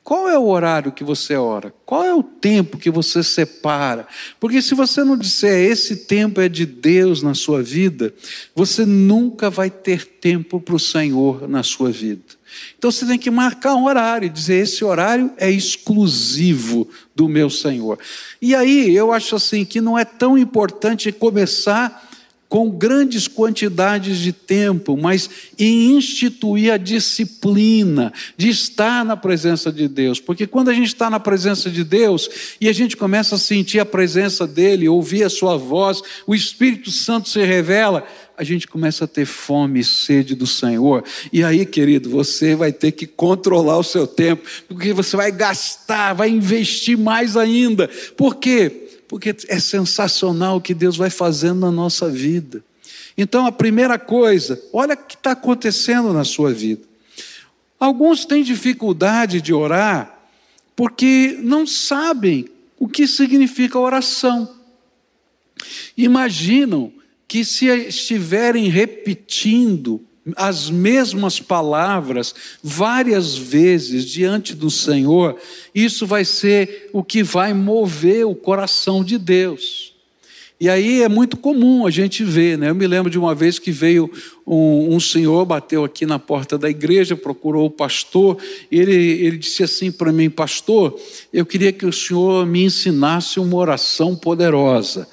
Qual 0.03 0.29
é 0.29 0.39
o 0.39 0.47
horário 0.47 0.93
que 0.93 1.05
você 1.05 1.37
ora? 1.37 1.73
Qual 1.85 2.03
é 2.03 2.15
o 2.15 2.23
tempo 2.23 2.79
que 2.79 2.91
você 2.91 3.23
separa? 3.23 4.09
Porque 4.41 4.63
se 4.63 4.75
você 4.75 5.05
não 5.05 5.17
disser 5.17 5.71
esse 5.71 5.97
tempo 5.97 6.41
é 6.41 6.49
de 6.49 6.65
Deus 6.65 7.23
na 7.23 7.35
sua 7.35 7.63
vida, 7.63 8.13
você 8.55 8.87
nunca 8.87 9.51
vai 9.51 9.71
ter 9.71 10.07
tempo 10.07 10.61
para 10.61 10.75
o 10.75 10.81
Senhor 10.81 11.47
na 11.47 11.63
sua 11.63 11.91
vida. 11.91 12.23
Então 12.79 12.91
você 12.91 13.07
tem 13.07 13.19
que 13.19 13.31
marcar 13.31 13.75
um 13.75 13.85
horário 13.85 14.27
e 14.27 14.31
dizer: 14.31 14.63
esse 14.63 14.85
horário 14.85 15.31
é 15.37 15.51
exclusivo 15.51 16.89
do 17.15 17.29
meu 17.29 17.51
Senhor. 17.51 17.99
E 18.41 18.55
aí 18.55 18.95
eu 18.95 19.13
acho 19.13 19.37
assim 19.37 19.65
que 19.65 19.81
não 19.81 19.99
é 19.99 20.05
tão 20.05 20.37
importante 20.37 21.13
começar 21.13 22.10
com 22.51 22.69
grandes 22.69 23.29
quantidades 23.29 24.19
de 24.19 24.33
tempo, 24.33 24.97
mas 24.97 25.31
em 25.57 25.97
instituir 25.97 26.73
a 26.73 26.77
disciplina 26.77 28.13
de 28.37 28.49
estar 28.49 29.05
na 29.05 29.17
presença 29.17 29.71
de 29.71 29.87
Deus. 29.87 30.19
Porque 30.19 30.49
quando 30.49 30.69
a 30.69 30.75
gente 30.75 30.89
está 30.89 31.09
na 31.09 31.21
presença 31.21 31.71
de 31.71 31.85
Deus 31.85 32.29
e 32.61 32.69
a 32.69 32.73
gente 32.73 32.97
começa 32.97 33.37
a 33.37 33.39
sentir 33.39 33.79
a 33.79 33.87
presença 33.87 34.49
dEle, 34.49 34.89
ouvir 34.89 35.23
a 35.23 35.31
Sua 35.31 35.57
voz, 35.57 36.03
o 36.27 36.35
Espírito 36.35 36.91
Santo 36.91 37.29
se 37.29 37.41
revela, 37.41 38.05
a 38.37 38.43
gente 38.43 38.67
começa 38.67 39.05
a 39.05 39.09
ter 39.09 39.27
fome 39.27 39.79
e 39.79 39.85
sede 39.85 40.35
do 40.35 40.47
Senhor. 40.47 41.05
E 41.33 41.45
aí, 41.45 41.65
querido, 41.65 42.11
você 42.11 42.57
vai 42.57 42.73
ter 42.73 42.91
que 42.91 43.07
controlar 43.07 43.79
o 43.79 43.85
seu 43.85 44.09
tempo, 44.09 44.43
porque 44.67 44.93
você 44.93 45.17
vai 45.17 45.31
gastar, 45.31 46.15
vai 46.15 46.31
investir 46.31 46.99
mais 46.99 47.37
ainda. 47.37 47.89
Por 48.17 48.35
quê? 48.35 48.90
Porque 49.11 49.35
é 49.49 49.59
sensacional 49.59 50.59
o 50.59 50.61
que 50.61 50.73
Deus 50.73 50.97
vai 50.97 51.11
fazendo 51.11 51.63
na 51.63 51.71
nossa 51.73 52.09
vida. 52.09 52.63
Então, 53.19 53.45
a 53.45 53.51
primeira 53.51 53.99
coisa, 53.99 54.63
olha 54.73 54.95
o 54.95 54.97
que 54.97 55.17
está 55.17 55.33
acontecendo 55.33 56.13
na 56.13 56.23
sua 56.23 56.53
vida. 56.53 56.83
Alguns 57.77 58.25
têm 58.25 58.45
dificuldade 58.45 59.41
de 59.41 59.53
orar 59.53 60.17
porque 60.77 61.37
não 61.43 61.67
sabem 61.67 62.49
o 62.79 62.87
que 62.87 63.05
significa 63.09 63.81
oração. 63.81 64.49
Imaginam 65.97 66.93
que 67.27 67.45
se 67.45 67.67
estiverem 67.67 68.69
repetindo 68.69 70.01
as 70.37 70.71
mesmas 70.71 71.41
palavras 71.41 72.35
várias 72.63 73.37
vezes 73.37 74.05
diante 74.05 74.55
do 74.55 74.71
Senhor, 74.71 75.37
isso 75.75 76.07
vai 76.07 76.25
ser 76.25 76.91
o 76.93 77.03
que 77.03 77.23
vai 77.23 77.55
mover 77.55 78.27
o 78.27 78.35
coração 78.35 79.05
de 79.05 79.19
Deus. 79.19 79.91
E 80.61 80.69
aí 80.69 81.03
é 81.03 81.09
muito 81.09 81.39
comum 81.39 81.87
a 81.87 81.91
gente 81.91 82.23
ver, 82.23 82.59
né? 82.59 82.69
Eu 82.69 82.75
me 82.75 82.87
lembro 82.87 83.11
de 83.11 83.19
uma 83.19 83.35
vez 83.35 83.59
que 83.59 83.73
veio 83.73 84.11
um, 84.47 84.95
um 84.95 85.01
senhor, 85.01 85.47
bateu 85.47 85.85
aqui 85.85 86.05
na 86.05 86.19
porta 86.19 86.59
da 86.59 86.69
igreja, 86.69 87.17
procurou 87.17 87.65
o 87.65 87.71
pastor, 87.71 88.37
e 88.71 88.79
ele, 88.79 88.95
ele 88.95 89.39
disse 89.39 89.63
assim 89.63 89.91
para 89.91 90.13
mim: 90.13 90.29
Pastor, 90.29 91.01
eu 91.33 91.47
queria 91.47 91.73
que 91.73 91.87
o 91.87 91.93
senhor 91.93 92.45
me 92.45 92.63
ensinasse 92.63 93.41
uma 93.41 93.57
oração 93.57 94.15
poderosa. 94.15 95.09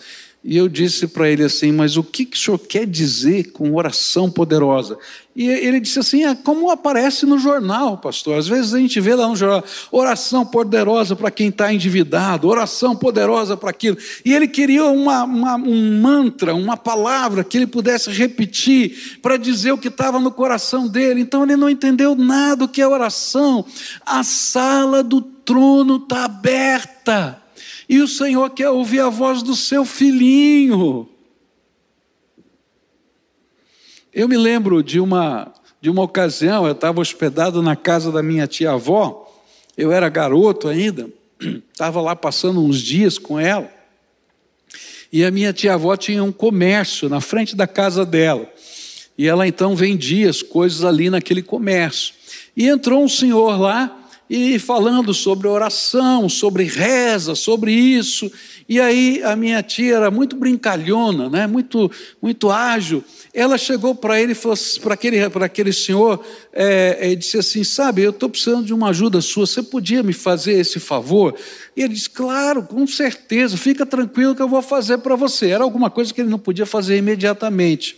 E 0.49 0.55
eu 0.55 0.69
disse 0.69 1.07
para 1.07 1.29
ele 1.29 1.43
assim: 1.43 1.73
Mas 1.73 1.97
o 1.97 2.03
que, 2.03 2.23
que 2.23 2.37
o 2.37 2.39
senhor 2.39 2.57
quer 2.57 2.87
dizer 2.87 3.51
com 3.51 3.75
oração 3.75 4.31
poderosa? 4.31 4.97
E 5.35 5.45
ele 5.45 5.77
disse 5.77 5.99
assim: 5.99 6.23
É 6.23 6.33
como 6.33 6.71
aparece 6.71 7.25
no 7.25 7.37
jornal, 7.37 7.97
pastor. 7.97 8.39
Às 8.39 8.47
vezes 8.47 8.73
a 8.73 8.79
gente 8.79 8.97
vê 9.01 9.13
lá 9.13 9.27
no 9.27 9.35
jornal: 9.35 9.61
oração 9.91 10.45
poderosa 10.45 11.17
para 11.17 11.29
quem 11.31 11.49
está 11.49 11.73
endividado, 11.73 12.47
oração 12.47 12.95
poderosa 12.95 13.57
para 13.57 13.71
aquilo. 13.71 13.97
E 14.23 14.33
ele 14.33 14.47
queria 14.47 14.85
uma, 14.85 15.25
uma, 15.25 15.55
um 15.57 15.99
mantra, 16.01 16.55
uma 16.55 16.77
palavra 16.77 17.43
que 17.43 17.57
ele 17.57 17.67
pudesse 17.67 18.09
repetir 18.09 19.19
para 19.21 19.35
dizer 19.35 19.73
o 19.73 19.77
que 19.77 19.89
estava 19.89 20.17
no 20.17 20.31
coração 20.31 20.87
dele. 20.87 21.19
Então 21.19 21.43
ele 21.43 21.57
não 21.57 21.69
entendeu 21.69 22.15
nada 22.15 22.55
do 22.55 22.67
que 22.69 22.81
é 22.81 22.87
oração. 22.87 23.65
A 24.05 24.23
sala 24.23 25.03
do 25.03 25.19
trono 25.21 25.97
está 25.97 26.23
aberta. 26.23 27.46
E 27.89 28.01
o 28.01 28.07
Senhor 28.07 28.49
quer 28.49 28.69
ouvir 28.69 28.99
a 28.99 29.09
voz 29.09 29.41
do 29.41 29.55
seu 29.55 29.85
filhinho. 29.85 31.07
Eu 34.13 34.27
me 34.27 34.35
lembro 34.35 34.81
de 34.81 34.99
uma, 34.99 35.53
de 35.79 35.89
uma 35.89 36.01
ocasião, 36.01 36.65
eu 36.65 36.71
estava 36.71 36.99
hospedado 36.99 37.61
na 37.61 37.75
casa 37.75 38.11
da 38.11 38.23
minha 38.23 38.47
tia-avó, 38.47 39.31
eu 39.77 39.91
era 39.91 40.09
garoto 40.09 40.67
ainda, 40.67 41.07
estava 41.71 42.01
lá 42.01 42.15
passando 42.15 42.59
uns 42.63 42.79
dias 42.79 43.19
com 43.19 43.39
ela, 43.39 43.71
e 45.13 45.23
a 45.23 45.29
minha 45.29 45.53
tia-avó 45.53 45.95
tinha 45.95 46.23
um 46.23 46.31
comércio 46.31 47.07
na 47.07 47.21
frente 47.21 47.55
da 47.55 47.67
casa 47.67 48.03
dela, 48.03 48.51
e 49.15 49.27
ela 49.27 49.47
então 49.47 49.75
vendia 49.75 50.29
as 50.29 50.41
coisas 50.41 50.83
ali 50.83 51.09
naquele 51.09 51.43
comércio. 51.43 52.15
E 52.55 52.67
entrou 52.67 53.03
um 53.03 53.07
senhor 53.07 53.59
lá, 53.59 54.06
e 54.29 54.59
falando 54.59 55.13
sobre 55.13 55.47
oração, 55.47 56.27
sobre 56.27 56.65
reza, 56.65 57.33
sobre 57.35 57.71
isso. 57.71 58.31
E 58.67 58.81
aí 58.81 59.23
a 59.23 59.35
minha 59.35 59.63
tia 59.63 59.95
era 59.95 60.11
muito 60.11 60.35
brincalhona, 60.35 61.29
né? 61.29 61.47
muito, 61.47 61.89
muito 62.21 62.51
ágil. 62.51 63.03
Ela 63.33 63.57
chegou 63.57 63.95
para 63.95 64.19
ele, 64.19 64.35
para 64.81 64.93
aquele, 64.93 65.19
aquele 65.23 65.71
senhor, 65.71 66.21
é, 66.51 67.11
e 67.11 67.15
disse 67.15 67.37
assim: 67.37 67.63
Sabe, 67.63 68.01
eu 68.01 68.09
estou 68.09 68.29
precisando 68.29 68.65
de 68.65 68.73
uma 68.73 68.89
ajuda 68.89 69.21
sua, 69.21 69.45
você 69.45 69.63
podia 69.63 70.03
me 70.03 70.11
fazer 70.11 70.53
esse 70.53 70.79
favor? 70.79 71.33
E 71.75 71.81
ele 71.83 71.93
disse: 71.93 72.09
Claro, 72.09 72.63
com 72.63 72.85
certeza, 72.85 73.55
fica 73.55 73.85
tranquilo 73.85 74.35
que 74.35 74.41
eu 74.41 74.49
vou 74.49 74.61
fazer 74.61 74.97
para 74.97 75.15
você. 75.15 75.49
Era 75.49 75.63
alguma 75.63 75.89
coisa 75.89 76.13
que 76.13 76.19
ele 76.19 76.29
não 76.29 76.39
podia 76.39 76.65
fazer 76.65 76.97
imediatamente. 76.97 77.97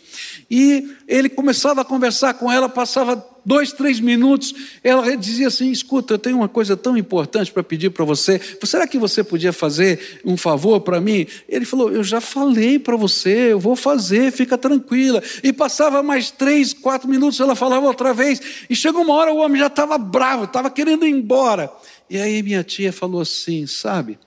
E 0.51 0.91
ele 1.07 1.29
começava 1.29 1.81
a 1.81 1.85
conversar 1.85 2.35
com 2.35 2.51
ela, 2.51 2.69
passava 2.69 3.25
dois, 3.49 3.73
três 3.73 3.99
minutos, 3.99 4.53
ela 4.83 5.17
dizia 5.17 5.47
assim: 5.47 5.71
Escuta, 5.71 6.13
eu 6.13 6.19
tenho 6.19 6.37
uma 6.37 6.47
coisa 6.47 6.77
tão 6.77 6.95
importante 6.95 7.51
para 7.51 7.63
pedir 7.63 7.89
para 7.89 8.05
você. 8.05 8.39
Será 8.63 8.87
que 8.87 8.99
você 8.99 9.23
podia 9.23 9.51
fazer 9.51 10.21
um 10.23 10.37
favor 10.37 10.79
para 10.81 11.01
mim? 11.01 11.25
Ele 11.47 11.65
falou: 11.65 11.91
Eu 11.91 12.03
já 12.03 12.21
falei 12.21 12.77
para 12.77 12.95
você, 12.95 13.51
eu 13.51 13.59
vou 13.59 13.75
fazer, 13.75 14.31
fica 14.31 14.55
tranquila. 14.55 15.21
E 15.43 15.51
passava 15.51 16.03
mais 16.03 16.29
três, 16.29 16.73
quatro 16.73 17.09
minutos, 17.09 17.39
ela 17.39 17.55
falava 17.55 17.87
outra 17.87 18.13
vez. 18.13 18.39
E 18.69 18.75
chegou 18.75 19.01
uma 19.01 19.15
hora, 19.15 19.33
o 19.33 19.37
homem 19.37 19.59
já 19.59 19.67
estava 19.67 19.97
bravo, 19.97 20.43
estava 20.43 20.69
querendo 20.69 21.07
ir 21.07 21.09
embora. 21.09 21.71
E 22.07 22.19
aí 22.19 22.43
minha 22.43 22.63
tia 22.63 22.93
falou 22.93 23.21
assim: 23.21 23.65
Sabe, 23.65 24.19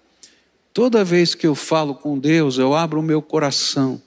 toda 0.74 1.04
vez 1.04 1.32
que 1.36 1.46
eu 1.46 1.54
falo 1.54 1.94
com 1.94 2.18
Deus, 2.18 2.58
eu 2.58 2.74
abro 2.74 2.98
o 2.98 3.04
meu 3.04 3.22
coração. 3.22 4.02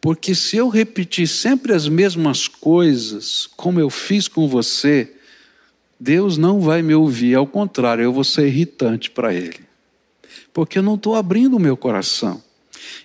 Porque 0.00 0.34
se 0.34 0.56
eu 0.56 0.68
repetir 0.68 1.26
sempre 1.26 1.72
as 1.72 1.88
mesmas 1.88 2.46
coisas, 2.46 3.48
como 3.56 3.80
eu 3.80 3.90
fiz 3.90 4.28
com 4.28 4.48
você, 4.48 5.12
Deus 5.98 6.36
não 6.36 6.60
vai 6.60 6.82
me 6.82 6.94
ouvir, 6.94 7.34
ao 7.34 7.46
contrário, 7.46 8.04
eu 8.04 8.12
vou 8.12 8.24
ser 8.24 8.46
irritante 8.46 9.10
para 9.10 9.34
Ele. 9.34 9.60
Porque 10.52 10.78
eu 10.78 10.82
não 10.82 10.94
estou 10.94 11.14
abrindo 11.14 11.56
o 11.56 11.60
meu 11.60 11.76
coração. 11.76 12.42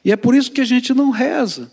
E 0.06 0.12
é 0.12 0.16
por 0.16 0.36
isso 0.36 0.52
que 0.52 0.62
a 0.62 0.66
gente 0.66 0.94
não 0.94 1.10
reza. 1.10 1.72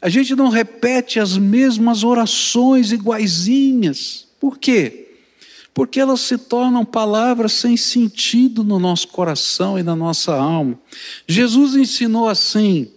A 0.00 0.08
gente 0.08 0.36
não 0.36 0.48
repete 0.48 1.18
as 1.18 1.36
mesmas 1.36 2.04
orações 2.04 2.92
iguaizinhas. 2.92 4.28
Por 4.38 4.58
quê? 4.58 5.08
Porque 5.74 5.98
elas 5.98 6.20
se 6.20 6.38
tornam 6.38 6.84
palavras 6.84 7.52
sem 7.52 7.76
sentido 7.76 8.62
no 8.62 8.78
nosso 8.78 9.08
coração 9.08 9.78
e 9.78 9.82
na 9.82 9.96
nossa 9.96 10.34
alma. 10.34 10.78
Jesus 11.26 11.74
ensinou 11.74 12.28
assim: 12.28 12.88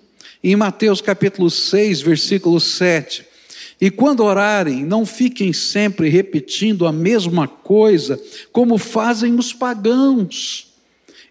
em 0.44 0.56
Mateus 0.56 1.02
capítulo 1.02 1.50
6, 1.50 2.02
versículo 2.02 2.60
7. 2.60 3.26
E 3.80 3.90
quando 3.90 4.24
orarem, 4.24 4.86
não 4.86 5.06
fiquem 5.06 5.52
sempre 5.52 6.08
repetindo 6.10 6.86
a 6.86 6.92
mesma 6.92 7.48
coisa, 7.48 8.22
como 8.52 8.78
fazem 8.78 9.36
os 9.36 9.54
pagãos. 9.54 10.68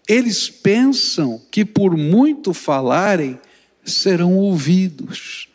Eles 0.07 0.49
pensam 0.49 1.41
que 1.49 1.63
por 1.63 1.95
muito 1.95 2.53
falarem, 2.53 3.39
serão 3.83 4.35
ouvidos. 4.35 5.47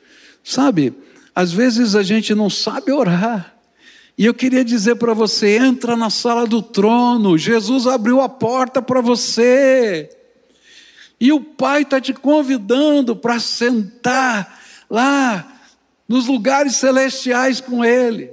Sabe, 0.42 0.94
às 1.34 1.52
vezes 1.52 1.94
a 1.94 2.02
gente 2.02 2.34
não 2.34 2.48
sabe 2.48 2.92
orar. 2.92 3.54
E 4.16 4.24
eu 4.24 4.32
queria 4.32 4.64
dizer 4.64 4.96
para 4.96 5.12
você: 5.12 5.58
entra 5.58 5.96
na 5.96 6.08
sala 6.08 6.46
do 6.46 6.62
trono, 6.62 7.36
Jesus 7.36 7.86
abriu 7.86 8.20
a 8.20 8.28
porta 8.28 8.80
para 8.80 9.00
você. 9.00 10.08
E 11.20 11.32
o 11.32 11.40
Pai 11.40 11.82
está 11.82 12.00
te 12.00 12.12
convidando 12.12 13.16
para 13.16 13.40
sentar 13.40 14.60
lá 14.88 15.60
nos 16.08 16.26
lugares 16.26 16.76
celestiais 16.76 17.60
com 17.60 17.84
Ele. 17.84 18.30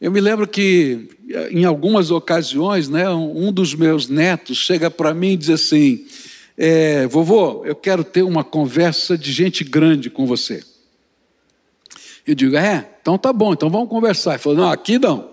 Eu 0.00 0.10
me 0.10 0.20
lembro 0.20 0.48
que 0.48 1.10
em 1.50 1.64
algumas 1.64 2.10
ocasiões, 2.10 2.88
né, 2.88 3.08
um 3.10 3.52
dos 3.52 3.74
meus 3.74 4.08
netos 4.08 4.58
chega 4.58 4.90
para 4.90 5.14
mim 5.14 5.32
e 5.32 5.36
diz 5.36 5.50
assim: 5.50 6.04
é, 6.56 7.06
vovô, 7.06 7.64
eu 7.64 7.76
quero 7.76 8.02
ter 8.02 8.22
uma 8.22 8.42
conversa 8.42 9.16
de 9.16 9.30
gente 9.30 9.62
grande 9.62 10.10
com 10.10 10.26
você. 10.26 10.64
Eu 12.26 12.34
digo, 12.34 12.56
é, 12.56 12.88
então 13.00 13.18
tá 13.18 13.32
bom, 13.32 13.52
então 13.52 13.68
vamos 13.68 13.88
conversar. 13.88 14.32
Ele 14.32 14.38
falou, 14.38 14.58
não, 14.58 14.70
aqui 14.70 14.98
não 14.98 15.31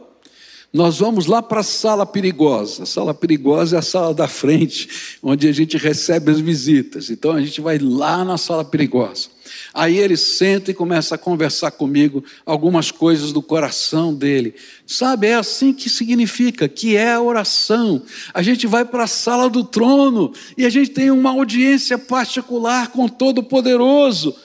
nós 0.71 0.99
vamos 0.99 1.25
lá 1.25 1.41
para 1.41 1.61
a 1.61 1.63
sala 1.63 2.05
perigosa. 2.05 2.83
A 2.83 2.85
sala 2.85 3.11
perigosa 3.11 3.75
é 3.75 3.79
a 3.79 3.81
sala 3.81 4.13
da 4.13 4.27
frente, 4.27 5.17
onde 5.21 5.47
a 5.47 5.51
gente 5.51 5.77
recebe 5.77 6.31
as 6.31 6.39
visitas. 6.39 7.09
Então 7.09 7.31
a 7.31 7.41
gente 7.41 7.59
vai 7.59 7.79
lá 7.79 8.23
na 8.23 8.37
sala 8.37 8.63
perigosa. 8.63 9.29
Aí 9.73 9.97
ele 9.97 10.15
senta 10.15 10.69
e 10.69 10.75
começa 10.75 11.15
a 11.15 11.17
conversar 11.17 11.71
comigo 11.71 12.23
algumas 12.45 12.91
coisas 12.91 13.33
do 13.33 13.41
coração 13.41 14.13
dele. 14.13 14.53
Sabe, 14.85 15.27
é 15.27 15.33
assim 15.33 15.73
que 15.73 15.89
significa, 15.89 16.67
que 16.69 16.95
é 16.95 17.13
a 17.13 17.21
oração. 17.21 18.03
A 18.31 18.43
gente 18.43 18.67
vai 18.67 18.85
para 18.85 19.05
a 19.05 19.07
sala 19.07 19.49
do 19.49 19.63
trono 19.63 20.31
e 20.55 20.67
a 20.67 20.69
gente 20.69 20.91
tem 20.91 21.09
uma 21.09 21.31
audiência 21.31 21.97
particular 21.97 22.89
com 22.89 23.07
Todo-Poderoso. 23.07 24.35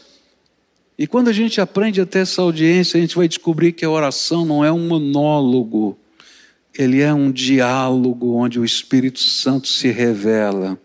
E 0.99 1.07
quando 1.07 1.29
a 1.29 1.33
gente 1.35 1.61
aprende 1.61 2.01
a 2.01 2.07
ter 2.07 2.21
essa 2.21 2.41
audiência, 2.41 2.97
a 2.97 3.01
gente 3.01 3.17
vai 3.17 3.29
descobrir 3.29 3.73
que 3.73 3.85
a 3.85 3.91
oração 3.91 4.47
não 4.47 4.65
é 4.65 4.73
um 4.73 4.87
monólogo 4.89 5.99
ele 6.77 7.01
é 7.01 7.13
um 7.13 7.31
diálogo 7.31 8.35
onde 8.35 8.59
o 8.59 8.65
Espírito 8.65 9.21
Santo 9.21 9.69
se 9.69 9.91
revela. 9.91 10.79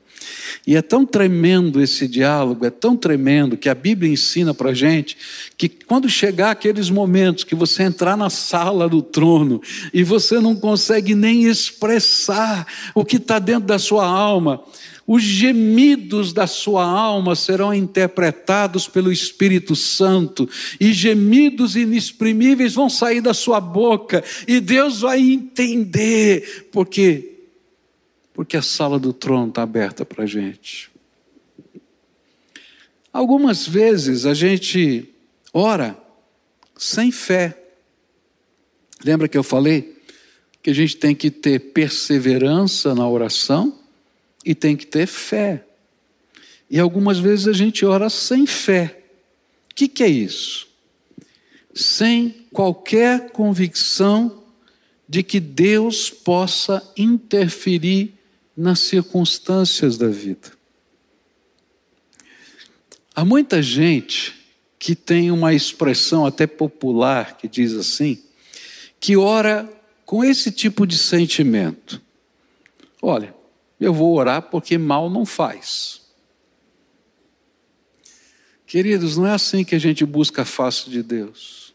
E 0.66 0.76
é 0.76 0.82
tão 0.82 1.06
tremendo 1.06 1.82
esse 1.82 2.08
diálogo, 2.08 2.66
é 2.66 2.70
tão 2.70 2.96
tremendo 2.96 3.58
que 3.58 3.70
a 3.70 3.76
Bíblia 3.76 4.12
ensina 4.12 4.54
para 4.54 4.74
gente 4.74 5.18
que 5.58 5.68
quando 5.68 6.10
chegar 6.10 6.52
aqueles 6.52 6.90
momentos 6.90 7.44
que 7.44 7.56
você 7.56 7.84
entrar 7.84 8.16
na 8.16 8.30
sala 8.30 8.88
do 8.88 9.02
trono 9.02 9.62
e 9.94 10.04
você 10.04 10.40
não 10.40 10.56
consegue 10.56 11.16
nem 11.16 11.46
expressar 11.46 12.68
o 12.94 13.04
que 13.04 13.16
está 13.16 13.40
dentro 13.40 13.68
da 13.68 13.80
sua 13.80 14.06
alma, 14.06 14.62
os 15.12 15.24
gemidos 15.24 16.34
da 16.34 16.46
sua 16.46 16.86
alma 16.86 17.36
serão 17.36 17.74
interpretados 17.74 18.88
pelo 18.88 19.12
Espírito 19.12 19.76
Santo, 19.76 20.48
e 20.80 20.94
gemidos 20.94 21.76
inexprimíveis 21.76 22.76
vão 22.76 22.88
sair 22.88 23.20
da 23.20 23.34
sua 23.34 23.60
boca, 23.60 24.24
e 24.48 24.60
Deus 24.60 25.02
vai 25.02 25.20
entender, 25.20 26.70
porque 26.72 27.38
porque 28.36 28.56
a 28.56 28.62
sala 28.62 29.00
do 29.00 29.12
trono 29.12 29.50
está 29.50 29.64
aberta 29.64 30.06
para 30.06 30.26
a 30.26 30.28
gente. 30.28 30.92
Algumas 33.12 33.68
vezes 33.68 34.28
a 34.28 34.36
gente 34.36 35.10
ora 35.52 35.98
sem 36.78 37.12
fé. 37.12 37.58
Lembra 39.04 39.28
que 39.28 39.38
eu 39.38 39.44
falei 39.44 39.98
que 40.62 40.70
a 40.70 40.74
gente 40.74 40.96
tem 40.96 41.16
que 41.16 41.32
ter 41.32 41.74
perseverança 41.74 42.94
na 42.94 43.10
oração? 43.10 43.79
E 44.46 44.56
tem 44.56 44.76
que 44.76 44.86
ter 44.86 45.08
fé. 45.08 45.66
E 46.70 46.80
algumas 46.80 47.20
vezes 47.20 47.48
a 47.48 47.54
gente 47.54 47.86
ora 47.86 48.10
sem 48.10 48.46
fé. 48.46 49.04
O 49.72 49.76
que, 49.76 49.88
que 49.88 50.04
é 50.04 50.08
isso? 50.08 50.68
Sem 51.74 52.46
qualquer 52.52 53.32
convicção 53.32 54.44
de 55.08 55.24
que 55.24 55.40
Deus 55.40 56.10
possa 56.10 56.88
interferir 56.96 58.14
nas 58.56 58.80
circunstâncias 58.80 59.98
da 59.98 60.08
vida. 60.08 60.52
Há 63.16 63.26
muita 63.26 63.62
gente 63.62 64.36
que 64.78 64.96
tem 64.96 65.32
uma 65.32 65.54
expressão 65.54 66.26
até 66.26 66.46
popular 66.46 67.38
que 67.38 67.48
diz 67.48 67.74
assim, 67.74 68.22
que 69.00 69.18
ora 69.18 69.68
com 70.06 70.24
esse 70.24 70.52
tipo 70.52 70.86
de 70.86 70.98
sentimento. 70.98 72.02
Olha, 73.02 73.34
eu 73.80 73.94
vou 73.94 74.16
orar 74.16 74.44
porque 74.44 74.78
mal 74.78 75.10
não 75.10 75.26
faz. 75.26 76.02
Queridos, 78.66 79.18
não 79.18 79.26
é 79.26 79.32
assim 79.32 79.64
que 79.64 79.74
a 79.74 79.80
gente 79.80 80.06
busca 80.06 80.44
a 80.44 80.46
face 80.46 80.90
de 80.90 81.02
Deus. 81.02 81.74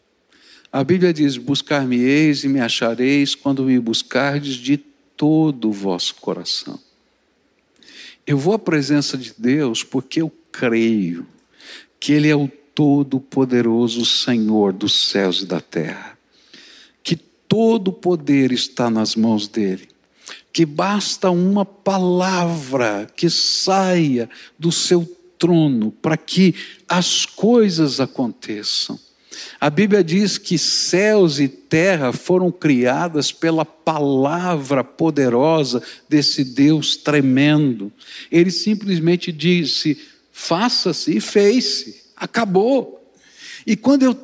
A 0.71 0.85
Bíblia 0.85 1.13
diz: 1.13 1.37
Buscar-me-eis 1.37 2.45
e 2.45 2.49
me 2.49 2.61
achareis 2.61 3.35
quando 3.35 3.65
me 3.65 3.79
buscardes 3.79 4.55
de 4.55 4.77
todo 4.77 5.69
o 5.69 5.73
vosso 5.73 6.15
coração. 6.17 6.79
Eu 8.27 8.39
vou 8.39 8.55
à 8.55 8.59
presença 8.59 9.17
de 9.19 9.35
Deus 9.37 9.83
porque 9.83 10.23
eu 10.23 10.33
creio 10.51 11.27
que 11.99 12.13
Ele 12.13 12.29
é 12.29 12.37
o 12.37 12.49
Todo-Poderoso 12.75 14.05
Senhor 14.05 14.73
dos 14.73 15.09
céus 15.09 15.43
e 15.43 15.47
da 15.47 15.61
terra, 15.61 16.19
que 17.03 17.17
todo 17.17 17.89
o 17.89 17.93
poder 17.93 18.51
está 18.51 18.91
nas 18.91 19.15
mãos 19.15 19.47
dEle, 19.47 19.89
que 20.53 20.65
basta 20.65 21.31
uma 21.31 21.65
palavra 21.65 23.07
que 23.17 23.29
saia 23.29 24.29
do 24.59 24.71
seu 24.71 25.07
trono 25.39 25.91
para 25.91 26.17
que 26.17 26.55
as 26.89 27.27
coisas 27.27 28.01
aconteçam. 28.01 28.99
A 29.61 29.69
Bíblia 29.69 30.05
diz 30.05 30.39
que 30.39 30.57
céus 30.59 31.41
e 31.41 31.49
terra 31.49 32.13
foram 32.13 32.51
criadas 32.51 33.33
pela 33.33 33.65
palavra 33.65 34.85
poderosa 34.85 35.83
desse 36.09 36.45
Deus 36.45 36.97
tremendo. 36.97 37.93
Ele 38.31 38.51
simplesmente 38.51 39.33
disse: 39.33 39.99
faça-se 40.33 41.17
e 41.17 41.21
fez-se, 41.21 42.03
acabou. 42.17 43.01
E 43.67 43.77
quando 43.77 44.03
eu 44.03 44.15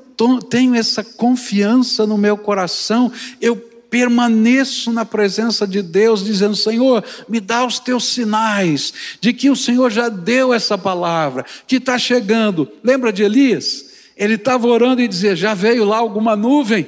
tenho 0.48 0.74
essa 0.74 1.02
confiança 1.02 2.06
no 2.06 2.18
meu 2.18 2.36
coração, 2.36 3.10
eu 3.40 3.69
permaneço 3.90 4.92
na 4.92 5.04
presença 5.04 5.66
de 5.66 5.82
Deus, 5.82 6.24
dizendo: 6.24 6.54
Senhor, 6.54 7.04
me 7.28 7.40
dá 7.40 7.66
os 7.66 7.78
teus 7.78 8.04
sinais 8.04 8.94
de 9.20 9.32
que 9.32 9.50
o 9.50 9.56
Senhor 9.56 9.90
já 9.90 10.08
deu 10.08 10.54
essa 10.54 10.78
palavra, 10.78 11.44
que 11.66 11.76
está 11.76 11.98
chegando. 11.98 12.70
Lembra 12.82 13.12
de 13.12 13.22
Elias? 13.22 13.86
Ele 14.16 14.34
estava 14.34 14.66
orando 14.66 15.02
e 15.02 15.08
dizia: 15.08 15.34
Já 15.34 15.54
veio 15.54 15.84
lá 15.84 15.98
alguma 15.98 16.36
nuvem? 16.36 16.86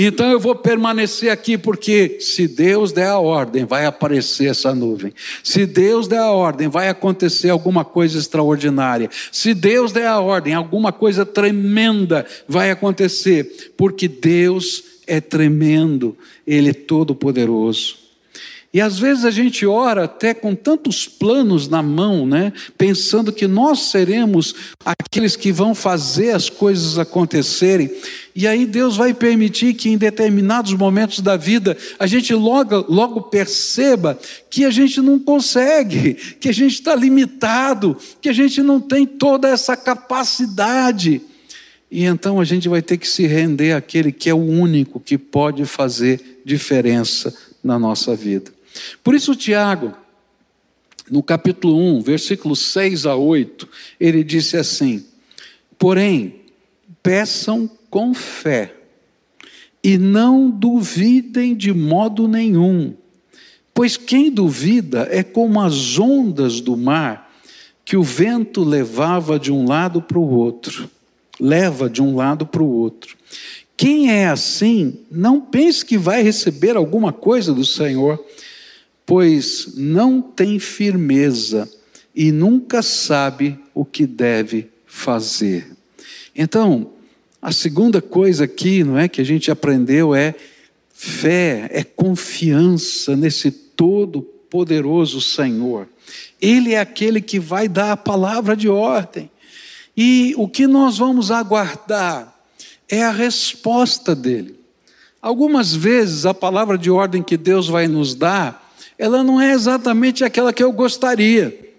Então 0.00 0.30
eu 0.30 0.38
vou 0.38 0.54
permanecer 0.54 1.28
aqui, 1.28 1.58
porque 1.58 2.18
se 2.20 2.46
Deus 2.46 2.92
der 2.92 3.08
a 3.08 3.18
ordem, 3.18 3.64
vai 3.64 3.84
aparecer 3.84 4.48
essa 4.48 4.72
nuvem. 4.72 5.12
Se 5.42 5.66
Deus 5.66 6.06
der 6.06 6.20
a 6.20 6.30
ordem, 6.30 6.68
vai 6.68 6.88
acontecer 6.88 7.50
alguma 7.50 7.84
coisa 7.84 8.16
extraordinária. 8.16 9.10
Se 9.32 9.52
Deus 9.52 9.90
der 9.90 10.06
a 10.06 10.20
ordem, 10.20 10.54
alguma 10.54 10.92
coisa 10.92 11.26
tremenda 11.26 12.24
vai 12.46 12.70
acontecer, 12.70 13.72
porque 13.76 14.06
Deus 14.06 14.84
é 15.08 15.20
tremendo, 15.20 16.16
Ele 16.46 16.70
é 16.70 16.74
todo-poderoso. 16.74 18.08
E 18.72 18.82
às 18.82 18.98
vezes 18.98 19.24
a 19.24 19.30
gente 19.30 19.64
ora 19.64 20.04
até 20.04 20.34
com 20.34 20.54
tantos 20.54 21.08
planos 21.08 21.68
na 21.68 21.82
mão, 21.82 22.26
né? 22.26 22.52
Pensando 22.76 23.32
que 23.32 23.46
nós 23.46 23.84
seremos 23.84 24.54
aqueles 24.84 25.36
que 25.36 25.50
vão 25.50 25.74
fazer 25.74 26.32
as 26.32 26.50
coisas 26.50 26.98
acontecerem. 26.98 27.90
E 28.36 28.46
aí 28.46 28.66
Deus 28.66 28.94
vai 28.94 29.14
permitir 29.14 29.72
que 29.72 29.88
em 29.88 29.96
determinados 29.96 30.74
momentos 30.74 31.20
da 31.20 31.34
vida 31.34 31.78
a 31.98 32.06
gente 32.06 32.34
logo, 32.34 32.84
logo 32.90 33.22
perceba 33.22 34.18
que 34.50 34.66
a 34.66 34.70
gente 34.70 35.00
não 35.00 35.18
consegue, 35.18 36.12
que 36.38 36.50
a 36.50 36.52
gente 36.52 36.74
está 36.74 36.94
limitado, 36.94 37.96
que 38.20 38.28
a 38.28 38.34
gente 38.34 38.62
não 38.62 38.78
tem 38.78 39.06
toda 39.06 39.48
essa 39.48 39.78
capacidade. 39.78 41.22
E 41.90 42.04
então 42.04 42.38
a 42.40 42.44
gente 42.44 42.68
vai 42.68 42.82
ter 42.82 42.98
que 42.98 43.08
se 43.08 43.26
render 43.26 43.72
àquele 43.72 44.12
que 44.12 44.28
é 44.28 44.34
o 44.34 44.38
único 44.38 45.00
que 45.00 45.16
pode 45.16 45.64
fazer 45.64 46.42
diferença 46.44 47.34
na 47.64 47.78
nossa 47.78 48.14
vida. 48.14 48.52
Por 49.02 49.14
isso, 49.14 49.34
Tiago, 49.34 49.94
no 51.10 51.22
capítulo 51.22 51.78
1, 51.98 52.02
versículos 52.02 52.58
6 52.58 53.06
a 53.06 53.16
8, 53.16 53.66
ele 53.98 54.22
disse 54.22 54.56
assim: 54.58 55.04
Porém, 55.78 56.42
peçam 57.02 57.68
com 57.88 58.12
fé, 58.12 58.74
e 59.82 59.96
não 59.96 60.50
duvidem 60.50 61.56
de 61.56 61.72
modo 61.72 62.28
nenhum, 62.28 62.94
pois 63.72 63.96
quem 63.96 64.30
duvida 64.30 65.08
é 65.10 65.22
como 65.22 65.60
as 65.60 65.98
ondas 65.98 66.60
do 66.60 66.76
mar 66.76 67.32
que 67.82 67.96
o 67.96 68.02
vento 68.02 68.62
levava 68.62 69.38
de 69.38 69.50
um 69.50 69.66
lado 69.66 70.02
para 70.02 70.18
o 70.18 70.28
outro 70.28 70.90
leva 71.40 71.88
de 71.88 72.02
um 72.02 72.14
lado 72.14 72.46
para 72.46 72.62
o 72.62 72.70
outro. 72.70 73.16
Quem 73.76 74.10
é 74.10 74.26
assim, 74.26 74.98
não 75.10 75.40
pense 75.40 75.84
que 75.84 75.96
vai 75.96 76.22
receber 76.22 76.76
alguma 76.76 77.12
coisa 77.12 77.52
do 77.52 77.64
Senhor, 77.64 78.24
pois 79.06 79.74
não 79.76 80.20
tem 80.20 80.58
firmeza 80.58 81.70
e 82.14 82.32
nunca 82.32 82.82
sabe 82.82 83.58
o 83.72 83.84
que 83.84 84.04
deve 84.06 84.68
fazer. 84.84 85.70
Então, 86.34 86.90
a 87.40 87.52
segunda 87.52 88.02
coisa 88.02 88.44
aqui, 88.44 88.82
não 88.82 88.98
é 88.98 89.06
que 89.06 89.20
a 89.20 89.24
gente 89.24 89.50
aprendeu 89.50 90.12
é 90.12 90.34
fé, 90.92 91.70
é 91.72 91.84
confiança 91.84 93.14
nesse 93.16 93.52
todo 93.52 94.20
poderoso 94.22 95.20
Senhor. 95.20 95.88
Ele 96.42 96.74
é 96.74 96.80
aquele 96.80 97.20
que 97.20 97.38
vai 97.38 97.68
dar 97.68 97.92
a 97.92 97.96
palavra 97.96 98.56
de 98.56 98.68
ordem. 98.68 99.30
E 100.00 100.32
o 100.36 100.46
que 100.46 100.68
nós 100.68 100.96
vamos 100.96 101.32
aguardar 101.32 102.32
é 102.88 103.02
a 103.02 103.10
resposta 103.10 104.14
dele. 104.14 104.54
Algumas 105.20 105.74
vezes 105.74 106.24
a 106.24 106.32
palavra 106.32 106.78
de 106.78 106.88
ordem 106.88 107.20
que 107.20 107.36
Deus 107.36 107.66
vai 107.66 107.88
nos 107.88 108.14
dar, 108.14 108.72
ela 108.96 109.24
não 109.24 109.40
é 109.40 109.52
exatamente 109.52 110.22
aquela 110.22 110.52
que 110.52 110.62
eu 110.62 110.70
gostaria. 110.70 111.74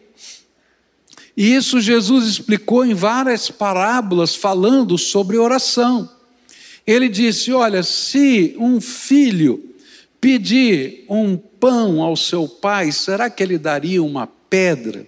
E 1.38 1.56
isso 1.56 1.80
Jesus 1.80 2.28
explicou 2.28 2.86
em 2.86 2.94
várias 2.94 3.50
parábolas 3.50 4.36
falando 4.36 4.98
sobre 4.98 5.38
oração. 5.38 6.12
Ele 6.86 7.08
disse: 7.08 7.54
Olha, 7.54 7.84
se 7.84 8.54
um 8.60 8.82
filho 8.82 9.64
pedir 10.20 11.06
um 11.08 11.38
pão 11.38 12.02
ao 12.02 12.18
seu 12.18 12.50
pai, 12.50 12.92
será 12.92 13.30
que 13.30 13.42
ele 13.42 13.58
daria 13.58 14.04
uma 14.04 14.28
pedra? 14.28 15.08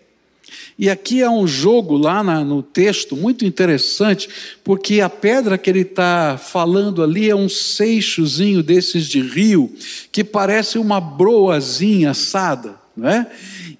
E 0.77 0.89
aqui 0.89 1.21
há 1.21 1.29
um 1.29 1.45
jogo 1.45 1.97
lá 1.97 2.23
na, 2.23 2.43
no 2.43 2.63
texto 2.63 3.15
muito 3.15 3.45
interessante, 3.45 4.27
porque 4.63 4.99
a 5.01 5.09
pedra 5.09 5.57
que 5.57 5.69
ele 5.69 5.81
está 5.81 6.37
falando 6.41 7.03
ali 7.03 7.29
é 7.29 7.35
um 7.35 7.49
seixozinho 7.49 8.63
desses 8.63 9.05
de 9.07 9.21
rio, 9.21 9.71
que 10.11 10.23
parece 10.23 10.77
uma 10.77 10.99
broazinha 10.99 12.11
assada, 12.11 12.80
não 12.95 13.09
é? 13.09 13.25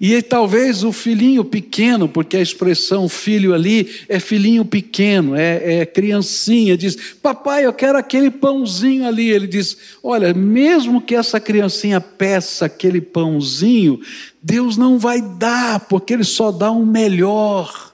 E 0.00 0.20
talvez 0.22 0.82
o 0.82 0.90
filhinho 0.90 1.44
pequeno, 1.44 2.08
porque 2.08 2.36
a 2.36 2.42
expressão 2.42 3.08
filho 3.08 3.52
ali 3.54 3.88
é 4.08 4.18
filhinho 4.18 4.64
pequeno, 4.64 5.36
é, 5.36 5.80
é, 5.80 5.86
criancinha, 5.86 6.76
diz: 6.76 6.96
Papai, 7.22 7.66
eu 7.66 7.72
quero 7.72 7.98
aquele 7.98 8.30
pãozinho 8.30 9.06
ali. 9.06 9.28
Ele 9.28 9.46
diz: 9.46 9.76
Olha, 10.02 10.32
mesmo 10.32 11.00
que 11.00 11.14
essa 11.14 11.38
criancinha 11.38 12.00
peça 12.00 12.66
aquele 12.66 13.00
pãozinho, 13.00 14.00
Deus 14.42 14.76
não 14.76 14.98
vai 14.98 15.20
dar, 15.20 15.80
porque 15.80 16.14
Ele 16.14 16.24
só 16.24 16.50
dá 16.50 16.70
um 16.72 16.86
melhor. 16.86 17.91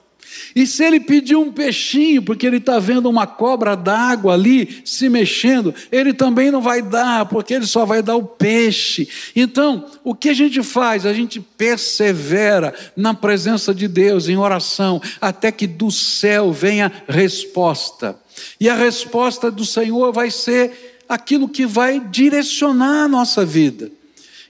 E 0.55 0.65
se 0.65 0.83
ele 0.83 0.99
pedir 0.99 1.35
um 1.35 1.51
peixinho, 1.51 2.21
porque 2.21 2.45
ele 2.45 2.57
está 2.57 2.79
vendo 2.79 3.09
uma 3.09 3.27
cobra 3.27 3.75
d'água 3.75 4.33
ali 4.33 4.81
se 4.83 5.09
mexendo, 5.09 5.73
ele 5.91 6.13
também 6.13 6.51
não 6.51 6.61
vai 6.61 6.81
dar, 6.81 7.25
porque 7.25 7.53
ele 7.53 7.67
só 7.67 7.85
vai 7.85 8.01
dar 8.01 8.15
o 8.15 8.23
peixe. 8.23 9.07
Então, 9.35 9.85
o 10.03 10.15
que 10.15 10.29
a 10.29 10.33
gente 10.33 10.61
faz? 10.63 11.05
A 11.05 11.13
gente 11.13 11.39
persevera 11.39 12.73
na 12.95 13.13
presença 13.13 13.73
de 13.73 13.87
Deus, 13.87 14.27
em 14.27 14.37
oração, 14.37 15.01
até 15.21 15.51
que 15.51 15.67
do 15.67 15.91
céu 15.91 16.51
venha 16.51 16.91
resposta. 17.07 18.17
E 18.59 18.69
a 18.69 18.75
resposta 18.75 19.51
do 19.51 19.65
Senhor 19.65 20.11
vai 20.11 20.31
ser 20.31 21.03
aquilo 21.07 21.49
que 21.49 21.65
vai 21.65 21.99
direcionar 21.99 23.05
a 23.05 23.07
nossa 23.07 23.45
vida. 23.45 23.91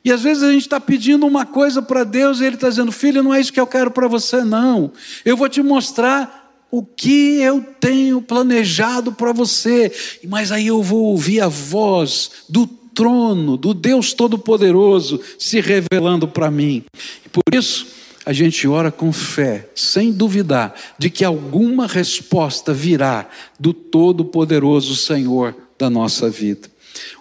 E 0.03 0.11
às 0.11 0.21
vezes 0.21 0.43
a 0.43 0.51
gente 0.51 0.61
está 0.61 0.79
pedindo 0.79 1.25
uma 1.25 1.45
coisa 1.45 1.81
para 1.81 2.03
Deus 2.03 2.39
e 2.39 2.45
Ele 2.45 2.55
está 2.55 2.69
dizendo: 2.69 2.91
Filho, 2.91 3.23
não 3.23 3.33
é 3.33 3.41
isso 3.41 3.53
que 3.53 3.59
eu 3.59 3.67
quero 3.67 3.91
para 3.91 4.07
você, 4.07 4.43
não. 4.43 4.91
Eu 5.25 5.35
vou 5.35 5.49
te 5.49 5.61
mostrar 5.61 6.39
o 6.71 6.83
que 6.83 7.41
eu 7.41 7.61
tenho 7.79 8.21
planejado 8.21 9.11
para 9.11 9.31
você. 9.31 9.91
Mas 10.27 10.51
aí 10.51 10.67
eu 10.67 10.81
vou 10.81 11.05
ouvir 11.05 11.41
a 11.41 11.47
voz 11.47 12.31
do 12.47 12.67
trono, 12.67 13.57
do 13.57 13.73
Deus 13.73 14.13
Todo-Poderoso 14.13 15.19
se 15.37 15.59
revelando 15.61 16.27
para 16.27 16.51
mim. 16.51 16.83
E 17.25 17.29
por 17.29 17.43
isso, 17.53 17.87
a 18.25 18.33
gente 18.33 18.67
ora 18.67 18.91
com 18.91 19.11
fé, 19.11 19.69
sem 19.73 20.11
duvidar 20.11 20.75
de 20.97 21.09
que 21.09 21.23
alguma 21.23 21.87
resposta 21.87 22.73
virá 22.73 23.27
do 23.59 23.73
Todo-Poderoso 23.73 24.95
Senhor 24.95 25.55
da 25.77 25.89
nossa 25.89 26.29
vida. 26.29 26.69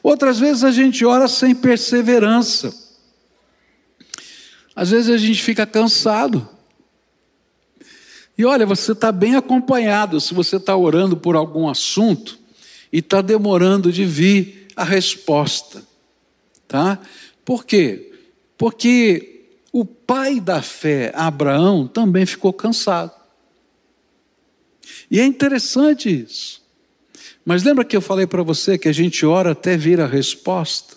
Outras 0.03 0.39
vezes 0.39 0.65
a 0.65 0.71
gente 0.71 1.05
ora 1.05 1.29
sem 1.29 1.55
perseverança. 1.55 2.75
Às 4.75 4.91
vezes 4.91 5.11
a 5.11 5.19
gente 5.19 5.43
fica 5.43 5.67
cansado. 5.67 6.49
E 8.37 8.45
olha, 8.45 8.65
você 8.65 8.93
está 8.93 9.11
bem 9.11 9.35
acompanhado 9.35 10.21
se 10.21 10.33
você 10.33 10.57
está 10.57 10.77
orando 10.77 11.17
por 11.17 11.35
algum 11.35 11.69
assunto 11.69 12.39
e 12.93 12.99
está 12.99 13.21
demorando 13.21 13.91
de 13.91 14.05
vir 14.05 14.69
a 14.77 14.85
resposta. 14.85 15.83
Tá? 16.69 17.01
Por 17.45 17.65
quê? 17.65 18.13
Porque 18.57 19.47
o 19.73 19.85
pai 19.85 20.39
da 20.39 20.63
fé, 20.63 21.13
Abraão, 21.15 21.89
também 21.89 22.25
ficou 22.25 22.53
cansado. 22.53 23.13
E 25.11 25.19
é 25.19 25.25
interessante 25.25 26.09
isso. 26.09 26.63
Mas 27.49 27.63
lembra 27.63 27.83
que 27.83 27.97
eu 27.97 28.03
falei 28.03 28.27
para 28.27 28.43
você 28.43 28.77
que 28.77 28.91
a 28.91 28.93
gente 28.93 29.25
ora 29.25 29.53
até 29.53 29.75
vir 29.75 30.03
a 30.03 30.07
resposta? 30.07 30.97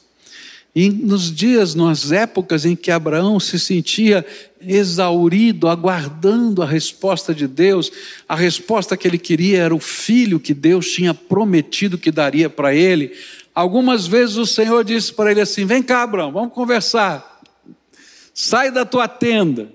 E 0.76 0.90
nos 0.90 1.34
dias, 1.34 1.76
nas 1.76 2.12
épocas 2.12 2.66
em 2.66 2.76
que 2.76 2.92
Abraão 2.92 3.40
se 3.40 3.58
sentia 3.58 4.26
exaurido, 4.60 5.70
aguardando 5.70 6.62
a 6.62 6.66
resposta 6.66 7.34
de 7.34 7.48
Deus, 7.48 7.90
a 8.28 8.36
resposta 8.36 8.98
que 8.98 9.08
ele 9.08 9.18
queria 9.18 9.62
era 9.62 9.74
o 9.74 9.80
filho 9.80 10.42
que 10.42 10.54
Deus 10.54 10.92
tinha 10.92 11.14
prometido 11.14 11.98
que 11.98 12.12
daria 12.12 12.50
para 12.50 12.76
ele. 12.76 13.14
Algumas 13.56 14.06
vezes 14.06 14.36
o 14.36 14.46
Senhor 14.46 14.84
disse 14.84 15.14
para 15.14 15.32
ele 15.32 15.40
assim: 15.40 15.64
Vem 15.64 15.82
cá, 15.82 16.04
Abraão, 16.04 16.34
vamos 16.34 16.54
conversar. 16.54 17.42
Sai 18.34 18.70
da 18.72 18.84
tua 18.84 19.08
tenda, 19.08 19.72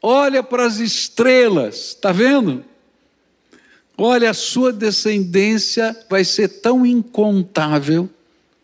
olha 0.00 0.42
para 0.42 0.64
as 0.64 0.78
estrelas, 0.78 1.88
está 1.88 2.12
vendo? 2.12 2.64
Olha, 4.00 4.30
a 4.30 4.34
sua 4.34 4.72
descendência 4.72 5.96
vai 6.08 6.24
ser 6.24 6.46
tão 6.46 6.86
incontável 6.86 8.08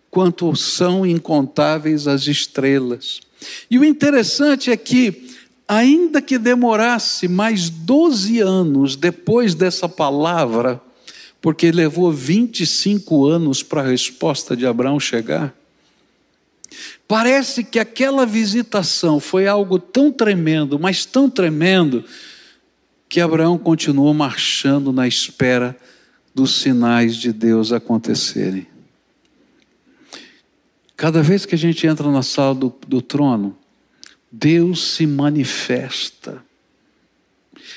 quanto 0.09 0.55
são 0.55 1.05
incontáveis 1.05 2.07
as 2.07 2.29
estrelas. 2.29 3.21
E 3.69 3.77
o 3.77 3.85
interessante 3.85 4.71
é 4.71 4.77
que, 4.77 5.29
ainda 5.67 6.23
que 6.23 6.39
demorasse 6.39 7.27
mais 7.27 7.69
12 7.69 8.39
anos 8.39 8.95
depois 8.95 9.57
dessa 9.57 9.89
palavra, 9.89 10.81
porque 11.43 11.73
levou 11.73 12.13
25 12.13 13.27
anos 13.27 13.61
para 13.61 13.81
a 13.81 13.87
resposta 13.89 14.57
de 14.57 14.65
Abraão 14.65 15.01
chegar, 15.01 15.53
parece 17.09 17.65
que 17.65 17.81
aquela 17.81 18.25
visitação 18.25 19.19
foi 19.19 19.49
algo 19.49 19.81
tão 19.81 20.13
tremendo, 20.13 20.79
mas 20.79 21.05
tão 21.05 21.29
tremendo, 21.29 22.05
que 23.15 23.21
Abraão 23.21 23.57
continuou 23.57 24.13
marchando 24.13 24.93
na 24.93 25.07
espera 25.07 25.77
dos 26.35 26.57
sinais 26.57 27.15
de 27.15 27.33
Deus 27.33 27.71
acontecerem. 27.71 28.67
Cada 30.97 31.23
vez 31.23 31.47
que 31.47 31.55
a 31.55 31.59
gente 31.59 31.87
entra 31.87 32.11
na 32.11 32.25
sala 32.25 32.57
do, 32.57 32.75
do 32.89 33.01
trono, 33.01 33.57
Deus 34.33 34.97
se 34.97 35.07
manifesta. 35.07 36.44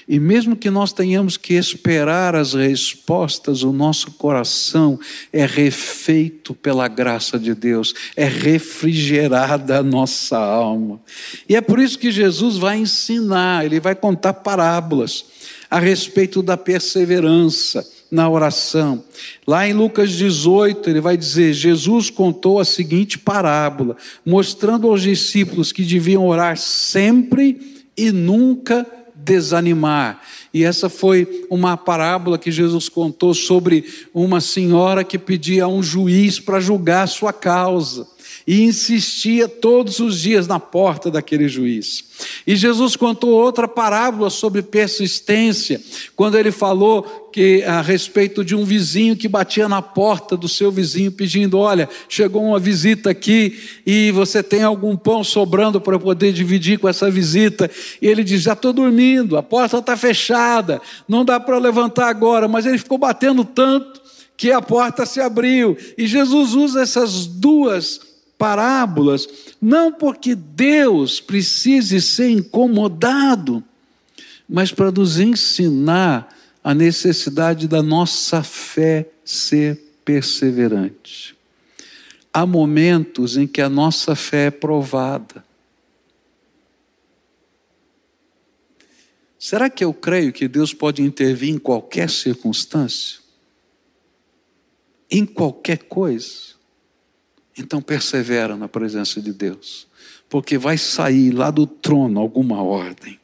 E 0.07 0.19
mesmo 0.19 0.55
que 0.55 0.69
nós 0.69 0.93
tenhamos 0.93 1.37
que 1.37 1.53
esperar 1.53 2.35
as 2.35 2.53
respostas, 2.53 3.63
o 3.63 3.71
nosso 3.71 4.11
coração 4.11 4.99
é 5.31 5.45
refeito 5.45 6.53
pela 6.53 6.87
graça 6.87 7.37
de 7.37 7.53
Deus, 7.53 7.93
é 8.15 8.25
refrigerada 8.25 9.79
a 9.79 9.83
nossa 9.83 10.37
alma. 10.37 10.99
E 11.47 11.55
é 11.55 11.61
por 11.61 11.79
isso 11.79 11.99
que 11.99 12.11
Jesus 12.11 12.57
vai 12.57 12.77
ensinar, 12.77 13.65
ele 13.65 13.79
vai 13.79 13.95
contar 13.95 14.33
parábolas 14.33 15.25
a 15.69 15.79
respeito 15.79 16.41
da 16.41 16.55
perseverança 16.55 17.85
na 18.09 18.29
oração. 18.29 19.03
Lá 19.45 19.67
em 19.67 19.73
Lucas 19.73 20.11
18, 20.11 20.89
ele 20.89 21.01
vai 21.01 21.17
dizer: 21.17 21.53
Jesus 21.53 22.09
contou 22.09 22.59
a 22.59 22.65
seguinte 22.65 23.17
parábola, 23.19 23.95
mostrando 24.25 24.87
aos 24.87 25.01
discípulos 25.01 25.71
que 25.71 25.83
deviam 25.83 26.25
orar 26.25 26.57
sempre 26.57 27.83
e 27.97 28.11
nunca 28.11 28.85
desanimar. 29.27 30.21
E 30.53 30.63
essa 30.63 30.87
foi 30.89 31.45
uma 31.49 31.75
parábola 31.75 32.37
que 32.37 32.51
Jesus 32.51 32.87
contou 32.87 33.33
sobre 33.33 33.83
uma 34.13 34.39
senhora 34.39 35.03
que 35.03 35.19
pedia 35.19 35.65
a 35.65 35.67
um 35.67 35.83
juiz 35.83 36.39
para 36.39 36.61
julgar 36.61 37.03
a 37.03 37.07
sua 37.07 37.33
causa 37.33 38.07
e 38.47 38.63
insistia 38.63 39.45
todos 39.45 39.99
os 39.99 40.17
dias 40.17 40.47
na 40.47 40.57
porta 40.57 41.11
daquele 41.11 41.49
juiz. 41.49 42.05
E 42.47 42.55
Jesus 42.55 42.95
contou 42.95 43.31
outra 43.31 43.67
parábola 43.67 44.29
sobre 44.29 44.61
persistência, 44.61 45.81
quando 46.15 46.37
ele 46.37 46.49
falou 46.49 47.29
que 47.33 47.61
a 47.63 47.81
respeito 47.81 48.45
de 48.45 48.55
um 48.55 48.63
vizinho 48.63 49.17
que 49.17 49.27
batia 49.27 49.67
na 49.67 49.81
porta 49.81 50.37
do 50.37 50.47
seu 50.47 50.71
vizinho 50.71 51.11
pedindo: 51.11 51.57
"Olha, 51.57 51.89
chegou 52.07 52.41
uma 52.41 52.57
visita 52.57 53.09
aqui 53.09 53.59
e 53.85 54.11
você 54.11 54.41
tem 54.41 54.63
algum 54.63 54.95
pão 54.95 55.25
sobrando 55.25 55.81
para 55.81 55.99
poder 55.99 56.31
dividir 56.31 56.79
com 56.79 56.87
essa 56.87 57.11
visita?" 57.11 57.69
E 58.01 58.07
ele 58.07 58.23
diz: 58.23 58.43
"Já 58.43 58.53
estou 58.53 58.71
dormindo, 58.71 59.35
a 59.35 59.43
porta 59.43 59.79
está 59.79 59.97
fechada, 59.97 60.81
não 61.05 61.25
dá 61.25 61.37
para 61.37 61.57
levantar 61.57 62.07
agora." 62.07 62.47
Mas 62.47 62.65
ele 62.65 62.77
ficou 62.77 62.97
batendo 62.97 63.43
tanto 63.43 64.01
que 64.37 64.51
a 64.51 64.61
porta 64.61 65.05
se 65.05 65.19
abriu. 65.19 65.75
E 65.97 66.07
Jesus 66.07 66.53
usa 66.53 66.81
essas 66.81 67.25
duas 67.25 68.07
parábolas, 68.37 69.27
não 69.61 69.91
porque 69.91 70.35
Deus 70.35 71.19
precise 71.19 72.01
ser 72.01 72.29
incomodado, 72.29 73.63
mas 74.47 74.71
para 74.71 74.91
nos 74.91 75.19
ensinar 75.19 76.35
a 76.63 76.73
necessidade 76.73 77.67
da 77.67 77.81
nossa 77.81 78.43
fé 78.43 79.09
ser 79.23 79.81
perseverante. 80.05 81.35
Há 82.33 82.45
momentos 82.45 83.35
em 83.35 83.47
que 83.47 83.61
a 83.61 83.69
nossa 83.69 84.15
fé 84.15 84.47
é 84.47 84.51
provada. 84.51 85.43
Será 89.39 89.69
que 89.69 89.83
eu 89.83 89.93
creio 89.93 90.33
que 90.33 90.47
Deus 90.47 90.73
pode 90.73 91.01
intervir 91.01 91.49
em 91.49 91.57
qualquer 91.57 92.09
circunstância? 92.09 93.19
Em 95.09 95.25
qualquer 95.25 95.79
coisa? 95.83 96.46
Então 97.57 97.81
persevera 97.81 98.55
na 98.55 98.67
presença 98.67 99.19
de 99.19 99.33
Deus, 99.33 99.87
porque 100.29 100.57
vai 100.57 100.77
sair 100.77 101.31
lá 101.31 101.49
do 101.49 101.65
trono 101.65 102.19
alguma 102.19 102.61
ordem. 102.61 103.19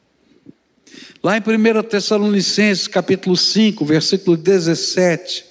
Lá 1.22 1.36
em 1.36 1.40
1 1.40 1.82
Tessalonicenses, 1.84 2.88
capítulo 2.88 3.36
5, 3.36 3.84
versículo 3.84 4.36
17, 4.36 5.44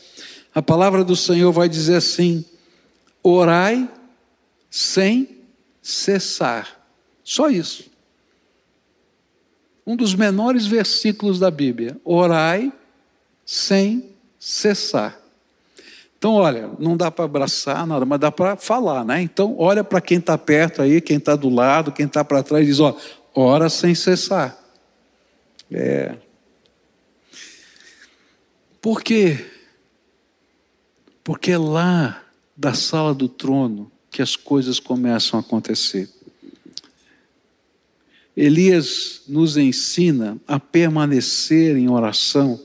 a 0.53 0.61
palavra 0.61 1.03
do 1.03 1.15
Senhor 1.15 1.51
vai 1.51 1.67
dizer 1.67 1.95
assim: 1.95 2.45
orai 3.23 3.89
sem 4.69 5.37
cessar. 5.81 6.85
Só 7.23 7.49
isso. 7.49 7.91
Um 9.85 9.95
dos 9.95 10.13
menores 10.13 10.65
versículos 10.65 11.39
da 11.39 11.49
Bíblia. 11.49 11.99
Orai 12.03 12.71
sem 13.45 14.09
cessar. 14.39 15.22
Então, 16.23 16.35
olha, 16.35 16.71
não 16.79 16.95
dá 16.95 17.11
para 17.11 17.25
abraçar 17.25 17.85
nada, 17.85 18.05
mas 18.05 18.17
dá 18.17 18.31
para 18.31 18.55
falar, 18.55 19.03
né? 19.03 19.21
Então, 19.21 19.57
olha 19.59 19.83
para 19.83 19.99
quem 19.99 20.19
está 20.19 20.37
perto 20.37 20.81
aí, 20.81 21.01
quem 21.01 21.17
está 21.17 21.35
do 21.35 21.49
lado, 21.49 21.91
quem 21.91 22.05
está 22.05 22.23
para 22.23 22.41
trás, 22.41 22.65
diz: 22.65 22.79
ó, 22.79 22.97
ora 23.35 23.67
sem 23.67 23.93
cessar. 23.93 24.57
É. 25.69 26.15
Por 28.81 29.03
quê? 29.03 29.45
Porque 31.25 31.51
é 31.51 31.57
lá 31.57 32.23
da 32.55 32.73
sala 32.73 33.13
do 33.13 33.27
trono 33.27 33.91
que 34.09 34.21
as 34.21 34.37
coisas 34.37 34.79
começam 34.79 35.37
a 35.37 35.41
acontecer. 35.41 36.09
Elias 38.33 39.23
nos 39.27 39.57
ensina 39.57 40.37
a 40.47 40.57
permanecer 40.57 41.75
em 41.75 41.89
oração 41.89 42.57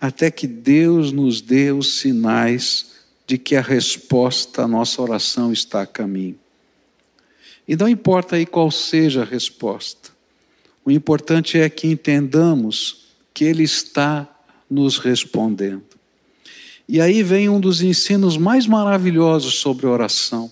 até 0.00 0.30
que 0.30 0.46
Deus 0.46 1.12
nos 1.12 1.40
dê 1.40 1.70
os 1.70 1.98
sinais 1.98 2.92
de 3.26 3.36
que 3.36 3.54
a 3.54 3.60
resposta 3.60 4.62
à 4.62 4.68
nossa 4.68 5.00
oração 5.02 5.52
está 5.52 5.82
a 5.82 5.86
caminho. 5.86 6.38
E 7.68 7.76
não 7.76 7.88
importa 7.88 8.36
aí 8.36 8.46
qual 8.46 8.70
seja 8.70 9.22
a 9.22 9.24
resposta, 9.24 10.10
o 10.84 10.90
importante 10.90 11.58
é 11.58 11.68
que 11.68 11.86
entendamos 11.86 13.08
que 13.34 13.44
Ele 13.44 13.62
está 13.62 14.28
nos 14.68 14.98
respondendo. 14.98 15.84
E 16.88 17.00
aí 17.00 17.22
vem 17.22 17.48
um 17.48 17.60
dos 17.60 17.82
ensinos 17.82 18.36
mais 18.36 18.66
maravilhosos 18.66 19.54
sobre 19.54 19.86
oração. 19.86 20.50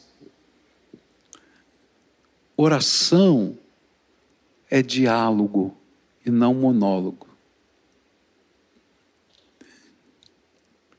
Oração 2.57 3.57
é 4.71 4.83
diálogo 4.83 5.77
e 6.25 6.31
não 6.31 6.55
monólogo. 6.55 7.28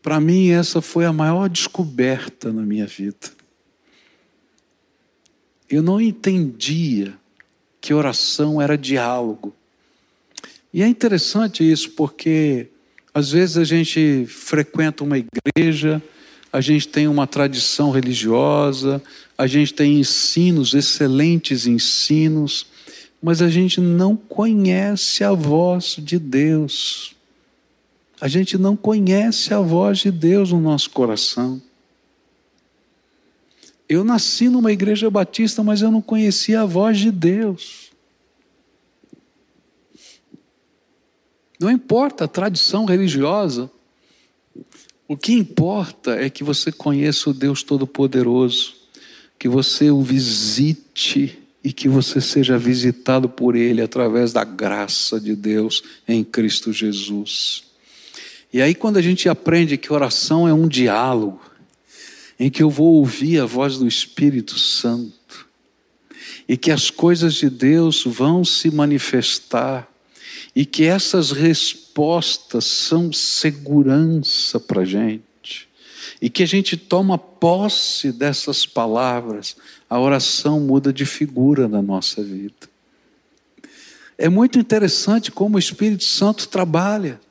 Para 0.01 0.19
mim, 0.19 0.49
essa 0.49 0.81
foi 0.81 1.05
a 1.05 1.13
maior 1.13 1.49
descoberta 1.49 2.53
na 2.53 2.61
minha 2.61 2.85
vida. 2.85 3.31
Eu 5.69 5.83
não 5.83 5.99
entendia 5.99 7.13
que 7.81 7.93
oração 7.93 8.61
era 8.61 8.77
diálogo. 8.77 9.53
E 10.73 10.81
é 10.81 10.87
interessante 10.87 11.69
isso, 11.69 11.91
porque 11.91 12.67
às 13.13 13.31
vezes 13.31 13.57
a 13.57 13.63
gente 13.63 14.25
frequenta 14.27 15.03
uma 15.03 15.17
igreja, 15.17 16.01
a 16.51 16.61
gente 16.61 16.87
tem 16.87 17.07
uma 17.07 17.27
tradição 17.27 17.91
religiosa, 17.91 19.01
a 19.37 19.45
gente 19.45 19.73
tem 19.73 19.99
ensinos, 19.99 20.73
excelentes 20.73 21.67
ensinos, 21.67 22.65
mas 23.21 23.41
a 23.41 23.49
gente 23.49 23.79
não 23.79 24.15
conhece 24.15 25.23
a 25.23 25.33
voz 25.33 25.97
de 25.99 26.17
Deus. 26.17 27.15
A 28.21 28.27
gente 28.27 28.57
não 28.57 28.75
conhece 28.75 29.53
a 29.53 29.59
voz 29.59 29.99
de 29.99 30.11
Deus 30.11 30.51
no 30.51 30.59
nosso 30.59 30.89
coração. 30.89 31.61
Eu 33.87 34.03
nasci 34.03 34.49
numa 34.49 34.71
igreja 34.71 35.09
batista, 35.09 35.63
mas 35.63 35.81
eu 35.81 35.89
não 35.89 36.01
conhecia 36.01 36.61
a 36.61 36.65
voz 36.65 36.99
de 36.99 37.11
Deus. 37.11 37.89
Não 41.59 41.71
importa 41.71 42.25
a 42.25 42.27
tradição 42.27 42.85
religiosa. 42.85 43.69
O 45.07 45.17
que 45.17 45.33
importa 45.33 46.11
é 46.11 46.29
que 46.29 46.43
você 46.43 46.71
conheça 46.71 47.29
o 47.29 47.33
Deus 47.33 47.63
Todo-Poderoso, 47.63 48.75
que 49.39 49.49
você 49.49 49.89
o 49.89 50.01
visite 50.01 51.39
e 51.63 51.73
que 51.73 51.89
você 51.89 52.21
seja 52.21 52.57
visitado 52.57 53.27
por 53.27 53.55
Ele 53.55 53.81
através 53.81 54.31
da 54.31 54.43
graça 54.43 55.19
de 55.19 55.35
Deus 55.35 55.81
em 56.07 56.23
Cristo 56.23 56.71
Jesus. 56.71 57.68
E 58.51 58.61
aí, 58.61 58.73
quando 58.73 58.97
a 58.97 59.01
gente 59.01 59.29
aprende 59.29 59.77
que 59.77 59.93
oração 59.93 60.47
é 60.47 60.53
um 60.53 60.67
diálogo, 60.67 61.41
em 62.39 62.49
que 62.49 62.63
eu 62.63 62.69
vou 62.69 62.95
ouvir 62.95 63.39
a 63.39 63.45
voz 63.45 63.77
do 63.77 63.87
Espírito 63.87 64.57
Santo, 64.57 65.47
e 66.47 66.57
que 66.57 66.71
as 66.71 66.89
coisas 66.89 67.35
de 67.35 67.49
Deus 67.49 68.03
vão 68.05 68.43
se 68.43 68.71
manifestar, 68.71 69.87
e 70.55 70.65
que 70.65 70.83
essas 70.83 71.31
respostas 71.31 72.65
são 72.65 73.13
segurança 73.13 74.59
para 74.59 74.81
a 74.81 74.85
gente, 74.85 75.69
e 76.19 76.27
que 76.27 76.41
a 76.41 76.47
gente 76.47 76.75
toma 76.75 77.19
posse 77.19 78.11
dessas 78.11 78.65
palavras, 78.65 79.55
a 79.87 79.99
oração 79.99 80.59
muda 80.59 80.91
de 80.91 81.05
figura 81.05 81.67
na 81.67 81.83
nossa 81.83 82.23
vida. 82.23 82.67
É 84.17 84.27
muito 84.27 84.57
interessante 84.57 85.31
como 85.31 85.55
o 85.55 85.59
Espírito 85.59 86.03
Santo 86.03 86.47
trabalha. 86.47 87.21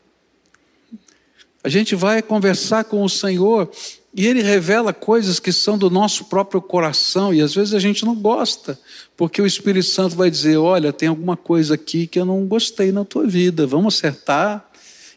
A 1.62 1.68
gente 1.68 1.96
vai 1.96 2.22
conversar 2.22 2.84
com 2.84 3.02
o 3.02 3.08
Senhor 3.08 3.70
e 4.14 4.26
Ele 4.26 4.42
revela 4.42 4.92
coisas 4.92 5.40
que 5.40 5.52
são 5.52 5.76
do 5.76 5.90
nosso 5.90 6.26
próprio 6.26 6.62
coração 6.62 7.34
e 7.34 7.40
às 7.40 7.54
vezes 7.54 7.74
a 7.74 7.78
gente 7.78 8.04
não 8.04 8.14
gosta, 8.14 8.78
porque 9.16 9.42
o 9.42 9.46
Espírito 9.46 9.86
Santo 9.86 10.16
vai 10.16 10.30
dizer: 10.30 10.56
Olha, 10.56 10.92
tem 10.92 11.08
alguma 11.08 11.36
coisa 11.36 11.74
aqui 11.74 12.06
que 12.06 12.18
eu 12.18 12.24
não 12.24 12.46
gostei 12.46 12.92
na 12.92 13.04
tua 13.04 13.26
vida, 13.26 13.66
vamos 13.66 13.96
acertar. 13.96 14.64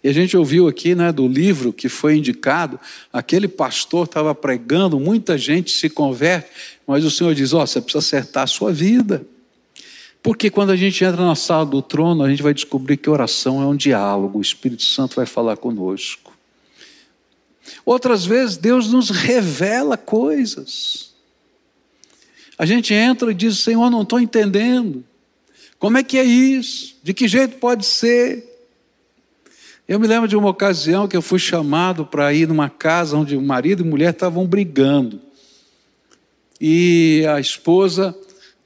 E 0.04 0.10
a 0.10 0.14
gente 0.14 0.36
ouviu 0.36 0.68
aqui 0.68 0.96
né, 0.96 1.12
do 1.12 1.28
livro 1.28 1.72
que 1.72 1.88
foi 1.88 2.18
indicado, 2.18 2.80
aquele 3.14 3.48
pastor 3.48 4.06
estava 4.06 4.34
pregando, 4.34 5.00
muita 5.00 5.38
gente 5.38 5.70
se 5.70 5.90
converte, 5.90 6.50
mas 6.88 7.06
o 7.06 7.12
Senhor 7.12 7.36
diz: 7.36 7.54
Ó, 7.54 7.62
oh, 7.62 7.68
você 7.68 7.80
precisa 7.80 8.00
acertar 8.00 8.44
a 8.44 8.48
sua 8.48 8.74
vida. 8.74 9.24
Porque 10.24 10.50
quando 10.50 10.72
a 10.72 10.76
gente 10.76 11.04
entra 11.04 11.24
na 11.24 11.36
sala 11.36 11.66
do 11.66 11.82
trono, 11.82 12.24
a 12.24 12.30
gente 12.30 12.44
vai 12.44 12.54
descobrir 12.54 12.98
que 12.98 13.10
oração 13.10 13.62
é 13.62 13.66
um 13.66 13.76
diálogo, 13.76 14.38
o 14.38 14.42
Espírito 14.42 14.84
Santo 14.84 15.16
vai 15.16 15.26
falar 15.26 15.58
conosco. 15.58 16.31
Outras 17.86 18.26
vezes, 18.26 18.58
Deus 18.58 18.92
nos 18.92 19.10
revela 19.10 19.98
coisas. 19.98 21.12
A 22.58 22.66
gente 22.66 22.94
entra 22.94 23.32
e 23.32 23.34
diz: 23.34 23.60
Senhor, 23.60 23.90
não 23.90 24.04
estou 24.04 24.20
entendendo. 24.20 25.04
Como 25.80 25.98
é 25.98 26.04
que 26.04 26.18
é 26.18 26.24
isso? 26.24 26.96
De 27.02 27.14
que 27.14 27.28
jeito 27.28 27.58
pode 27.58 27.86
ser? 27.86 28.48
Eu 29.88 30.00
me 30.00 30.08
lembro 30.08 30.28
de 30.28 30.38
uma 30.38 30.50
ocasião 30.50 31.08
que 31.08 31.18
eu 31.18 31.22
fui 31.22 31.40
chamado 31.40 32.06
para 32.06 32.32
ir 32.34 32.48
numa 32.48 32.70
casa 32.70 33.18
onde 33.18 33.36
o 33.36 33.42
marido 33.42 33.84
e 33.84 33.86
mulher 33.86 34.12
estavam 34.12 34.46
brigando. 34.46 35.20
E 36.60 37.26
a 37.28 37.40
esposa 37.40 38.16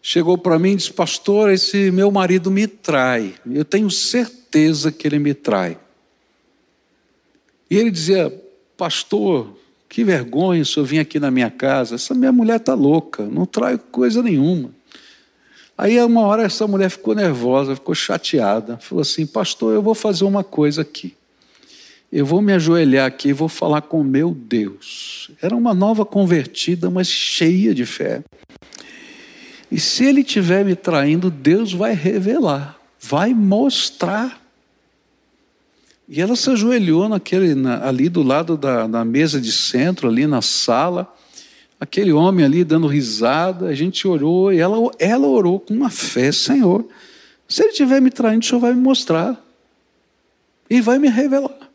chegou 0.01 0.37
para 0.37 0.59
mim 0.59 0.73
e 0.73 0.75
disse: 0.75 0.91
Pastor, 0.91 1.49
esse 1.49 1.89
meu 1.89 2.11
marido 2.11 2.51
me 2.51 2.67
trai. 2.67 3.35
Eu 3.49 3.63
tenho 3.63 3.89
certeza 3.89 4.91
que 4.91 5.07
ele 5.07 5.19
me 5.19 5.33
trai. 5.33 5.79
E 7.71 7.77
ele 7.77 7.89
dizia: 7.89 8.31
Pastor, 8.77 9.57
que 9.87 10.03
vergonha 10.03 10.61
o 10.61 10.65
senhor 10.65 10.85
vir 10.85 10.99
aqui 10.99 11.19
na 11.19 11.31
minha 11.31 11.49
casa. 11.49 11.95
Essa 11.95 12.13
minha 12.13 12.31
mulher 12.31 12.57
está 12.57 12.73
louca, 12.73 13.23
não 13.23 13.45
trai 13.45 13.77
coisa 13.91 14.21
nenhuma. 14.21 14.71
Aí, 15.77 15.99
uma 16.01 16.21
hora, 16.21 16.43
essa 16.43 16.65
mulher 16.67 16.89
ficou 16.89 17.13
nervosa, 17.13 17.75
ficou 17.75 17.93
chateada. 17.93 18.77
Falou 18.77 19.01
assim: 19.01 19.25
Pastor, 19.25 19.73
eu 19.73 19.81
vou 19.81 19.93
fazer 19.93 20.23
uma 20.23 20.43
coisa 20.43 20.81
aqui. 20.81 21.13
Eu 22.11 22.25
vou 22.25 22.41
me 22.41 22.53
ajoelhar 22.53 23.05
aqui 23.05 23.29
e 23.29 23.33
vou 23.33 23.49
falar 23.49 23.81
com 23.81 24.01
meu 24.01 24.33
Deus. 24.33 25.31
Era 25.41 25.55
uma 25.55 25.73
nova 25.73 26.05
convertida, 26.05 26.89
mas 26.89 27.07
cheia 27.07 27.73
de 27.73 27.85
fé. 27.85 28.23
E 29.69 29.79
se 29.79 30.05
ele 30.05 30.21
estiver 30.21 30.63
me 30.63 30.75
traindo, 30.75 31.29
Deus 31.29 31.73
vai 31.73 31.93
revelar, 31.93 32.79
vai 33.01 33.33
mostrar. 33.33 34.44
E 36.07 36.21
ela 36.21 36.35
se 36.35 36.49
ajoelhou 36.49 37.09
naquele, 37.09 37.55
na, 37.55 37.87
ali 37.87 38.09
do 38.09 38.21
lado 38.21 38.55
da, 38.57 38.87
da 38.87 39.03
mesa 39.03 39.41
de 39.41 39.51
centro, 39.51 40.07
ali 40.07 40.27
na 40.27 40.41
sala 40.41 41.11
aquele 41.79 42.11
homem 42.11 42.45
ali 42.45 42.63
dando 42.63 42.87
risada, 42.87 43.67
a 43.67 43.75
gente 43.75 44.07
orou, 44.07 44.51
e 44.51 44.59
ela, 44.59 44.77
ela 44.97 45.27
orou 45.27 45.59
com 45.59 45.73
uma 45.73 45.89
fé, 45.89 46.31
Senhor, 46.31 46.85
se 47.47 47.61
ele 47.61 47.71
estiver 47.71 48.01
me 48.01 48.09
traindo, 48.09 48.43
o 48.43 48.47
Senhor 48.47 48.59
vai 48.59 48.73
me 48.73 48.81
mostrar, 48.81 49.41
e 50.69 50.81
vai 50.81 50.97
me 50.97 51.09
revelar. 51.09 51.69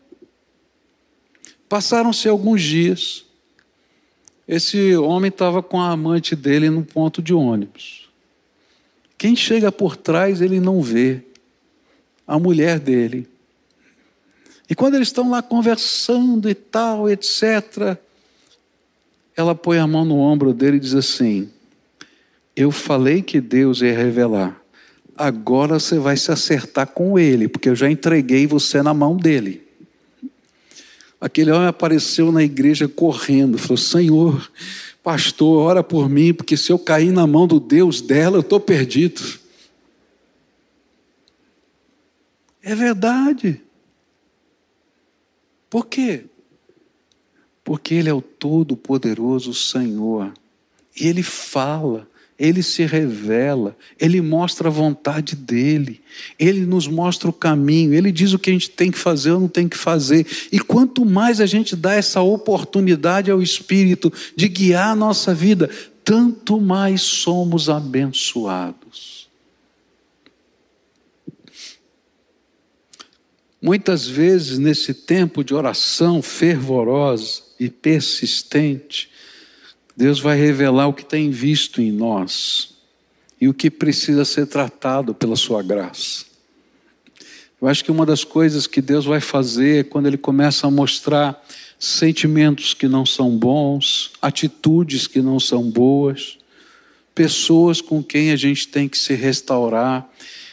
Passaram-se 1.69 2.29
alguns 2.29 2.63
dias, 2.63 3.25
esse 4.49 4.97
homem 4.97 5.29
estava 5.29 5.63
com 5.63 5.81
a 5.81 5.91
amante 5.91 6.35
dele 6.35 6.69
num 6.69 6.83
ponto 6.83 7.23
de 7.23 7.33
ônibus. 7.33 8.09
Quem 9.17 9.37
chega 9.37 9.71
por 9.71 9.97
trás, 9.97 10.41
ele 10.41 10.59
não 10.59 10.83
vê, 10.83 11.23
a 12.27 12.39
mulher 12.39 12.81
dele. 12.81 13.29
E 14.71 14.75
quando 14.77 14.95
eles 14.95 15.09
estão 15.09 15.29
lá 15.29 15.43
conversando 15.43 16.49
e 16.49 16.55
tal, 16.55 17.11
etc., 17.11 17.99
ela 19.37 19.53
põe 19.53 19.79
a 19.79 19.87
mão 19.87 20.05
no 20.05 20.17
ombro 20.17 20.55
dele 20.55 20.77
e 20.77 20.81
diz 20.81 20.95
assim: 20.95 21.51
Eu 22.55 22.71
falei 22.71 23.21
que 23.21 23.41
Deus 23.41 23.83
ia 23.83 23.97
revelar. 23.97 24.63
Agora 25.17 25.81
você 25.81 25.99
vai 25.99 26.17
se 26.17 26.31
acertar 26.31 26.87
com 26.87 27.19
ele, 27.19 27.49
porque 27.49 27.69
eu 27.69 27.75
já 27.75 27.91
entreguei 27.91 28.47
você 28.47 28.81
na 28.81 28.95
mão 28.95 29.17
dele. 29.17 29.67
Aquele 31.21 31.51
homem 31.51 31.67
apareceu 31.67 32.31
na 32.31 32.45
igreja 32.45 32.87
correndo, 32.87 33.59
falou: 33.59 33.77
Senhor, 33.77 34.53
pastor, 35.03 35.67
ora 35.67 35.83
por 35.83 36.09
mim, 36.09 36.33
porque 36.33 36.57
se 36.57 36.71
eu 36.71 36.79
cair 36.79 37.11
na 37.11 37.27
mão 37.27 37.45
do 37.45 37.59
Deus 37.59 38.01
dela, 38.01 38.37
eu 38.37 38.41
estou 38.41 38.61
perdido. 38.61 39.21
É 42.63 42.73
verdade. 42.73 43.61
Por 45.71 45.87
quê? 45.87 46.25
Porque 47.63 47.95
Ele 47.95 48.09
é 48.09 48.13
o 48.13 48.21
Todo-Poderoso 48.21 49.55
Senhor. 49.55 50.33
E 51.01 51.07
Ele 51.07 51.23
fala, 51.23 52.09
Ele 52.37 52.61
se 52.61 52.85
revela, 52.85 53.77
Ele 53.99 54.21
mostra 54.21 54.69
a 54.69 54.73
vontade 54.73 55.37
dEle, 55.37 56.01
Ele 56.37 56.67
nos 56.67 56.89
mostra 56.89 57.31
o 57.31 57.33
caminho, 57.33 57.95
Ele 57.95 58.11
diz 58.11 58.33
o 58.33 58.39
que 58.39 58.51
a 58.51 58.53
gente 58.53 58.71
tem 58.71 58.91
que 58.91 58.99
fazer 58.99 59.31
ou 59.31 59.39
não 59.39 59.49
tem 59.49 59.69
que 59.69 59.77
fazer. 59.77 60.27
E 60.51 60.59
quanto 60.59 61.05
mais 61.05 61.41
a 61.41 61.47
gente 61.47 61.77
dá 61.77 61.95
essa 61.95 62.21
oportunidade 62.21 63.31
ao 63.31 63.41
Espírito 63.41 64.13
de 64.35 64.49
guiar 64.49 64.91
a 64.91 64.97
nossa 64.97 65.33
vida, 65.33 65.71
tanto 66.05 66.61
mais 66.61 67.03
somos 67.03 67.69
abençoados. 67.69 69.20
Muitas 73.63 74.07
vezes, 74.07 74.59
nesse 74.59 74.95
tempo 74.95 75.45
de 75.45 75.55
oração 75.55 76.23
fervorosa 76.23 77.43
e 77.59 77.69
persistente, 77.69 79.11
Deus 79.95 80.19
vai 80.19 80.39
revelar 80.39 80.89
o 80.89 80.95
que 80.95 81.05
tem 81.05 81.31
visto 81.31 81.83
em 81.83 81.93
nós 81.93 82.75
e 83.39 83.49
o 83.49 83.55
que 83.55 83.71
precisa 83.71 84.25
ser 84.25 84.47
tratado 84.47 85.15
pela 85.15 85.37
Sua 85.37 85.63
graça. 85.63 86.25
Eu 87.61 87.69
acho 87.69 87.85
que 87.85 87.91
uma 87.91 88.07
das 88.07 88.25
coisas 88.25 88.67
que 88.67 88.81
Deus 88.81 89.05
vai 89.05 89.21
fazer 89.21 89.81
é 89.81 89.85
quando 89.85 90.07
Ele 90.07 90.17
começa 90.17 90.67
a 90.67 90.71
mostrar 90.71 91.47
sentimentos 91.79 92.73
que 92.73 92.89
não 92.89 93.05
são 93.05 93.37
bons, 93.37 94.13
atitudes 94.23 95.07
que 95.07 95.21
não 95.21 95.39
são 95.39 95.71
boas, 95.71 96.39
pessoas 97.15 97.83
com 97.83 98.03
quem 98.03 98.31
a 98.31 98.37
gente 98.37 98.69
tem 98.69 98.89
que 98.89 98.97
se 98.97 99.13
restaurar 99.13 100.11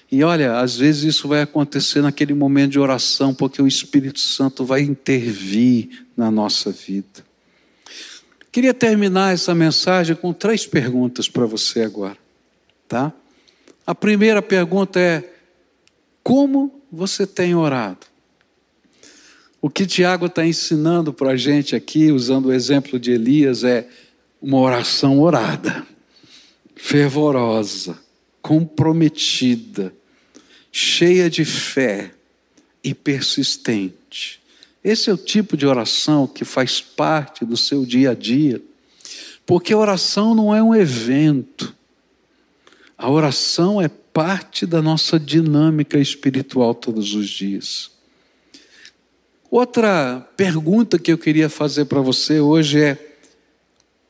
e 0.09 0.23
olha, 0.23 0.59
às 0.59 0.77
vezes 0.77 1.03
isso 1.03 1.27
vai 1.27 1.41
acontecer 1.41 2.01
naquele 2.01 2.33
momento 2.33 2.71
de 2.71 2.79
oração, 2.79 3.33
porque 3.33 3.61
o 3.61 3.67
Espírito 3.67 4.19
Santo 4.19 4.63
vai 4.63 4.81
intervir 4.81 6.05
na 6.15 6.31
nossa 6.31 6.71
vida. 6.71 7.25
Queria 8.49 8.73
terminar 8.73 9.33
essa 9.33 9.53
mensagem 9.53 10.15
com 10.15 10.31
três 10.31 10.65
perguntas 10.65 11.27
para 11.27 11.45
você 11.45 11.81
agora, 11.81 12.17
tá? 12.87 13.11
A 13.85 13.93
primeira 13.93 14.41
pergunta 14.41 14.97
é: 14.97 15.29
como 16.23 16.81
você 16.89 17.27
tem 17.27 17.53
orado? 17.53 18.07
O 19.61 19.69
que 19.69 19.85
Tiago 19.85 20.27
está 20.27 20.45
ensinando 20.45 21.11
para 21.11 21.31
a 21.31 21.35
gente 21.35 21.75
aqui, 21.75 22.11
usando 22.11 22.45
o 22.45 22.53
exemplo 22.53 22.97
de 22.97 23.11
Elias, 23.11 23.65
é 23.65 23.87
uma 24.41 24.59
oração 24.59 25.19
orada, 25.19 25.85
fervorosa 26.75 28.06
comprometida, 28.47 29.93
cheia 30.71 31.29
de 31.29 31.43
fé 31.43 32.13
e 32.81 32.93
persistente. 32.93 34.41
Esse 34.81 35.09
é 35.09 35.13
o 35.13 35.17
tipo 35.17 35.57
de 35.57 35.67
oração 35.67 36.25
que 36.25 36.45
faz 36.45 36.79
parte 36.79 37.43
do 37.43 37.57
seu 37.57 37.85
dia 37.85 38.11
a 38.11 38.13
dia, 38.13 38.61
porque 39.45 39.73
a 39.73 39.77
oração 39.77 40.33
não 40.33 40.55
é 40.55 40.63
um 40.63 40.73
evento, 40.73 41.75
a 42.97 43.11
oração 43.11 43.81
é 43.81 43.89
parte 43.89 44.65
da 44.65 44.81
nossa 44.81 45.19
dinâmica 45.19 45.99
espiritual 45.99 46.73
todos 46.73 47.13
os 47.15 47.27
dias. 47.27 47.91
Outra 49.51 50.25
pergunta 50.37 50.97
que 50.97 51.11
eu 51.11 51.17
queria 51.17 51.49
fazer 51.49 51.83
para 51.83 51.99
você 51.99 52.39
hoje 52.39 52.81
é: 52.81 53.17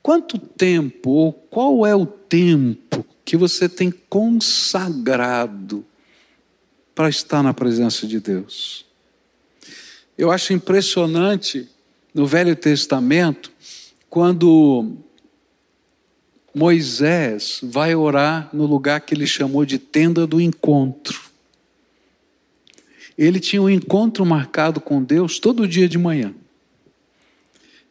quanto 0.04 0.38
tempo 0.38 1.10
ou 1.10 1.34
qual 1.34 1.88
é 1.88 1.96
o 1.96 2.06
tempo 2.06 3.04
que 3.28 3.36
você 3.36 3.67
tem 3.67 3.91
consagrado 3.91 5.86
para 6.95 7.09
estar 7.09 7.43
na 7.43 7.53
presença 7.53 8.07
de 8.07 8.21
Deus? 8.21 8.86
Eu 10.17 10.32
acho 10.32 10.53
impressionante 10.53 11.67
no 12.13 12.25
Velho 12.25 12.55
Testamento 12.55 13.51
quando 14.09 14.95
Moisés 16.55 17.59
vai 17.61 17.93
orar 17.93 18.49
no 18.53 18.65
lugar 18.65 19.01
que 19.01 19.13
ele 19.13 19.28
chamou 19.28 19.65
de 19.65 19.78
tenda 19.78 20.25
do 20.25 20.39
encontro. 20.39 21.19
Ele 23.17 23.41
tinha 23.41 23.61
um 23.61 23.69
encontro 23.69 24.25
marcado 24.25 24.80
com 24.80 25.03
Deus 25.03 25.38
todo 25.38 25.67
dia 25.67 25.89
de 25.89 25.97
manhã. 25.97 26.34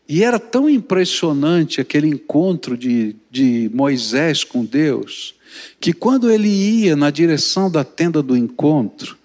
E 0.08 0.22
era 0.22 0.38
tão 0.38 0.70
impressionante 0.70 1.80
aquele 1.80 2.08
encontro 2.08 2.76
de, 2.76 3.16
de 3.30 3.70
Moisés 3.74 4.44
com 4.44 4.64
Deus, 4.64 5.34
que 5.80 5.92
quando 5.92 6.30
ele 6.30 6.48
ia 6.48 6.94
na 6.94 7.10
direção 7.10 7.70
da 7.70 7.82
tenda 7.82 8.22
do 8.22 8.36
encontro, 8.36 9.16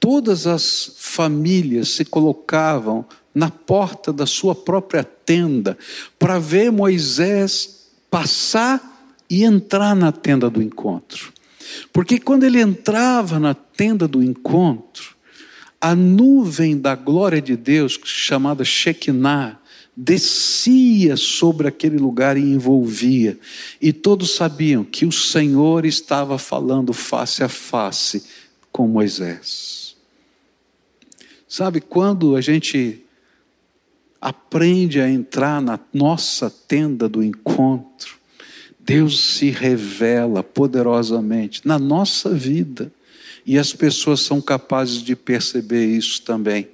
todas 0.00 0.46
as 0.46 0.92
famílias 0.96 1.90
se 1.90 2.04
colocavam 2.04 3.04
na 3.34 3.50
porta 3.50 4.12
da 4.12 4.26
sua 4.26 4.54
própria 4.54 5.04
tenda 5.04 5.78
para 6.18 6.38
ver 6.38 6.70
Moisés 6.70 7.88
passar 8.10 9.12
e 9.28 9.44
entrar 9.44 9.94
na 9.94 10.12
tenda 10.12 10.50
do 10.50 10.62
encontro. 10.62 11.32
Porque 11.92 12.18
quando 12.18 12.44
ele 12.44 12.60
entrava 12.60 13.40
na 13.40 13.54
tenda 13.54 14.06
do 14.06 14.22
encontro, 14.22 15.14
a 15.80 15.94
nuvem 15.94 16.78
da 16.78 16.94
glória 16.94 17.42
de 17.42 17.56
Deus, 17.56 17.98
chamada 18.04 18.64
Shekinah, 18.64 19.58
descia 19.96 21.16
sobre 21.16 21.68
aquele 21.68 21.98
lugar 21.98 22.36
e 22.36 22.40
envolvia. 22.40 23.38
E 23.80 23.92
todos 23.92 24.34
sabiam 24.34 24.84
que 24.84 25.06
o 25.06 25.12
Senhor 25.12 25.84
estava 25.84 26.38
falando 26.38 26.92
face 26.92 27.44
a 27.44 27.48
face 27.48 28.24
com 28.72 28.88
Moisés. 28.88 29.96
Sabe, 31.48 31.80
quando 31.80 32.34
a 32.34 32.40
gente 32.40 33.04
aprende 34.20 35.00
a 35.00 35.08
entrar 35.08 35.62
na 35.62 35.78
nossa 35.92 36.50
tenda 36.50 37.08
do 37.08 37.22
encontro, 37.22 38.18
Deus 38.80 39.20
se 39.20 39.50
revela 39.50 40.42
poderosamente 40.42 41.60
na 41.64 41.78
nossa 41.78 42.30
vida 42.30 42.92
e 43.46 43.58
as 43.58 43.72
pessoas 43.72 44.20
são 44.20 44.40
capazes 44.40 45.02
de 45.02 45.14
perceber 45.14 45.86
isso 45.86 46.22
também, 46.22 46.68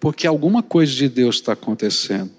porque 0.00 0.26
alguma 0.26 0.62
coisa 0.62 0.92
de 0.92 1.08
Deus 1.08 1.36
está 1.36 1.52
acontecendo. 1.52 2.30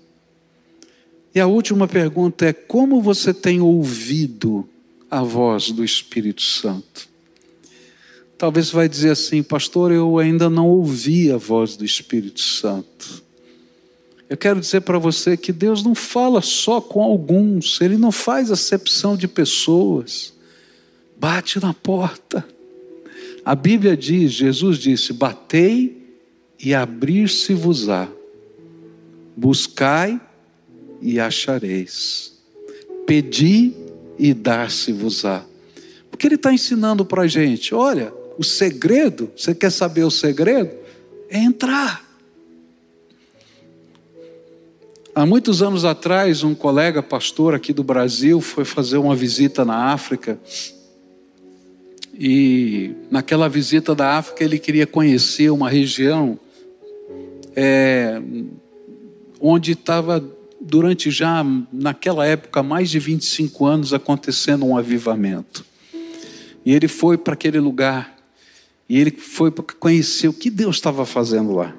E 1.33 1.39
a 1.39 1.47
última 1.47 1.87
pergunta 1.87 2.45
é: 2.45 2.53
como 2.53 3.01
você 3.01 3.33
tem 3.33 3.61
ouvido 3.61 4.67
a 5.09 5.23
voz 5.23 5.71
do 5.71 5.83
Espírito 5.83 6.41
Santo? 6.41 7.09
Talvez 8.37 8.69
vai 8.71 8.87
dizer 8.87 9.09
assim, 9.09 9.43
pastor, 9.43 9.91
eu 9.91 10.17
ainda 10.17 10.49
não 10.49 10.69
ouvi 10.69 11.29
a 11.29 11.35
voz 11.35 11.75
do 11.75 11.83
Espírito 11.83 12.39
Santo. 12.39 13.21
Eu 14.29 14.37
quero 14.37 14.61
dizer 14.61 14.81
para 14.81 14.97
você 14.97 15.35
que 15.35 15.51
Deus 15.51 15.83
não 15.83 15.93
fala 15.93 16.41
só 16.41 16.79
com 16.79 17.01
alguns, 17.01 17.81
Ele 17.81 17.97
não 17.97 18.13
faz 18.13 18.49
acepção 18.49 19.17
de 19.17 19.27
pessoas. 19.27 20.33
Bate 21.19 21.59
na 21.59 21.73
porta. 21.73 22.47
A 23.43 23.55
Bíblia 23.55 23.97
diz, 23.97 24.31
Jesus 24.31 24.77
disse: 24.77 25.11
Batei 25.11 25.98
e 26.61 26.73
abrir-se-vos-á, 26.73 28.09
buscai 29.35 30.19
e 31.01 31.19
achareis, 31.19 32.37
pedi 33.05 33.73
e 34.17 34.33
dar-se-vos-á. 34.33 35.45
Porque 36.11 36.27
Ele 36.27 36.35
está 36.35 36.53
ensinando 36.53 37.05
para 37.05 37.23
a 37.23 37.27
gente: 37.27 37.73
olha, 37.73 38.13
o 38.37 38.43
segredo, 38.43 39.31
você 39.35 39.55
quer 39.55 39.71
saber 39.71 40.03
o 40.03 40.11
segredo? 40.11 40.71
É 41.29 41.37
entrar. 41.37 42.07
Há 45.15 45.25
muitos 45.25 45.61
anos 45.61 45.85
atrás, 45.85 46.43
um 46.43 46.53
colega 46.53 47.01
pastor 47.01 47.53
aqui 47.53 47.73
do 47.73 47.83
Brasil 47.83 48.39
foi 48.39 48.63
fazer 48.63 48.97
uma 48.97 49.15
visita 49.15 49.65
na 49.65 49.91
África. 49.91 50.39
E 52.13 52.91
naquela 53.09 53.47
visita 53.49 53.95
da 53.95 54.17
África, 54.17 54.43
ele 54.43 54.59
queria 54.59 54.85
conhecer 54.85 55.49
uma 55.49 55.69
região 55.69 56.39
é, 57.61 58.21
onde 59.41 59.73
estava, 59.73 60.23
durante 60.61 61.11
já, 61.11 61.45
naquela 61.73 62.25
época, 62.25 62.63
mais 62.63 62.89
de 62.89 62.99
25 62.99 63.65
anos, 63.65 63.93
acontecendo 63.93 64.65
um 64.65 64.77
avivamento. 64.77 65.65
E 66.65 66.73
ele 66.73 66.87
foi 66.87 67.17
para 67.17 67.33
aquele 67.33 67.59
lugar. 67.59 68.15
E 68.87 68.97
ele 68.97 69.11
foi 69.11 69.51
para 69.51 69.65
conhecer 69.77 70.29
o 70.29 70.33
que 70.33 70.49
Deus 70.49 70.77
estava 70.77 71.05
fazendo 71.05 71.53
lá. 71.53 71.75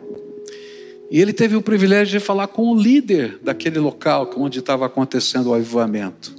E 1.11 1.19
ele 1.19 1.33
teve 1.33 1.57
o 1.57 1.63
privilégio 1.63 2.21
de 2.21 2.25
falar 2.25 2.49
com 2.49 2.71
o 2.71 2.81
líder 2.81 3.39
daquele 3.43 3.79
local 3.79 4.31
onde 4.37 4.59
estava 4.59 4.85
acontecendo 4.85 5.49
o 5.49 5.55
avivamento. 5.55 6.37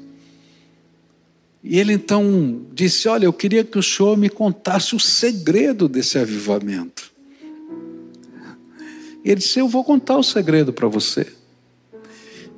E 1.64 1.80
ele 1.80 1.94
então 1.94 2.62
disse: 2.72 3.08
Olha, 3.08 3.26
eu 3.26 3.34
queria 3.34 3.64
que 3.64 3.78
o 3.78 3.84
senhor 3.84 4.16
me 4.16 4.30
contasse 4.30 4.96
o 4.96 5.00
segredo 5.00 5.90
desse 5.90 6.18
avivamento. 6.18 7.11
Ele 9.24 9.36
disse: 9.36 9.60
Eu 9.60 9.68
vou 9.68 9.84
contar 9.84 10.18
o 10.18 10.24
segredo 10.24 10.74
para 10.74 10.88
você. 10.88 11.28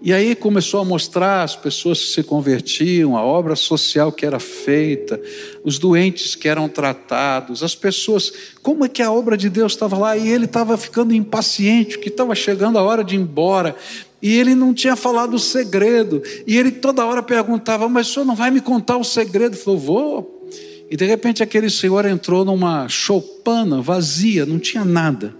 E 0.05 0.11
aí 0.11 0.36
começou 0.36 0.82
a 0.82 0.84
mostrar 0.86 1.43
as 1.43 1.55
pessoas 1.55 1.97
que 2.01 2.07
se 2.07 2.24
convertiam, 2.24 3.16
a 3.16 3.24
obra 3.24 3.55
social 3.55 4.11
que 4.11 4.26
era 4.26 4.38
feita, 4.38 5.18
os 5.64 5.80
doentes 5.80 6.36
que 6.36 6.49
eram 6.49 6.68
tratados, 6.68 7.64
as 7.64 7.74
pessoas, 7.74 8.34
como 8.61 8.84
é 8.84 8.89
que 8.89 9.01
a 9.01 9.09
obra 9.09 9.38
de 9.38 9.49
Deus 9.49 9.72
estava 9.72 9.97
lá 9.97 10.18
e 10.18 10.28
ele 10.28 10.43
estava 10.43 10.78
ficando 10.78 11.14
impaciente, 11.14 11.97
que 11.97 12.09
estava 12.09 12.36
chegando 12.36 12.78
a 12.78 12.84
hora 12.84 13.01
de 13.01 13.16
ir 13.16 13.20
embora. 13.20 13.78
E 14.22 14.38
ele 14.38 14.53
não 14.53 14.74
tinha 14.74 14.97
falado 14.97 15.36
o 15.36 15.39
segredo. 15.39 16.22
E 16.45 16.57
ele 16.57 16.72
toda 16.72 17.05
hora 17.05 17.24
perguntava: 17.24 17.88
Mas 17.88 18.09
o 18.09 18.14
senhor 18.14 18.26
não 18.26 18.36
vai 18.36 18.51
me 18.51 18.59
contar 18.59 18.97
o 18.97 19.05
segredo? 19.05 19.55
Ele 19.55 19.61
falou: 19.61 19.80
Vou. 19.80 20.49
E 20.91 20.97
de 20.97 21.05
repente 21.05 21.41
aquele 21.41 21.70
senhor 21.70 22.05
entrou 22.05 22.43
numa 22.43 22.89
choupana 22.89 23.82
vazia, 23.82 24.45
não 24.45 24.59
tinha 24.59 24.84
nada. 24.84 25.34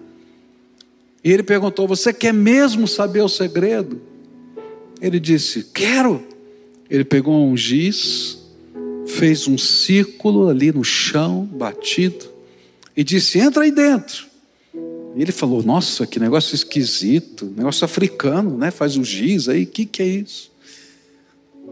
E 1.24 1.32
ele 1.32 1.43
perguntou: 1.43 1.88
Você 1.88 2.11
quer 2.11 2.34
mesmo 2.34 2.88
saber 2.88 3.21
o 3.21 3.30
segredo? 3.30 4.01
Ele 5.01 5.19
disse: 5.19 5.63
Quero. 5.74 6.24
Ele 6.89 7.03
pegou 7.03 7.47
um 7.47 7.55
giz, 7.55 8.38
fez 9.07 9.47
um 9.47 9.57
círculo 9.57 10.49
ali 10.49 10.71
no 10.71 10.84
chão, 10.84 11.45
batido, 11.45 12.26
e 12.95 13.03
disse: 13.03 13.39
Entra 13.39 13.63
aí 13.63 13.71
dentro. 13.71 14.26
E 15.15 15.21
ele 15.21 15.32
falou: 15.32 15.63
Nossa, 15.63 16.05
que 16.05 16.19
negócio 16.19 16.53
esquisito, 16.53 17.51
negócio 17.55 17.86
africano, 17.86 18.57
né? 18.57 18.69
Faz 18.69 18.97
um 18.97 19.03
giz 19.03 19.47
aí, 19.47 19.63
o 19.63 19.67
que, 19.67 19.86
que 19.86 20.01
é 20.01 20.07
isso? 20.07 20.51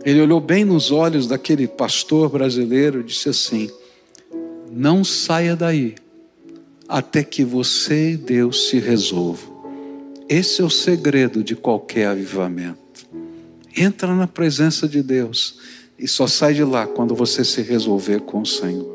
Ele 0.04 0.22
olhou 0.22 0.40
bem 0.40 0.64
nos 0.66 0.92
olhos 0.92 1.28
daquele 1.28 1.68
pastor 1.68 2.30
brasileiro 2.30 3.02
e 3.02 3.04
disse 3.04 3.28
assim: 3.28 3.70
Não 4.72 5.04
saia 5.04 5.56
daí 5.56 5.96
até 6.92 7.24
que 7.24 7.46
você 7.46 8.12
e 8.12 8.18
Deus 8.18 8.68
se 8.68 8.78
resolvam. 8.78 9.50
Esse 10.28 10.62
é 10.62 10.66
o 10.66 10.70
segredo 10.70 11.42
de 11.42 11.56
qualquer 11.56 12.08
avivamento. 12.08 13.08
Entra 13.76 14.14
na 14.14 14.28
presença 14.28 14.90
de 14.90 15.02
Deus 15.02 15.58
e 15.98 16.06
só 16.06 16.28
sai 16.28 16.54
de 16.54 16.66
lá 16.66 16.86
quando 16.86 17.16
você 17.16 17.46
se 17.46 17.62
resolver 17.62 18.20
com 18.20 18.42
o 18.42 18.46
Senhor. 18.46 18.91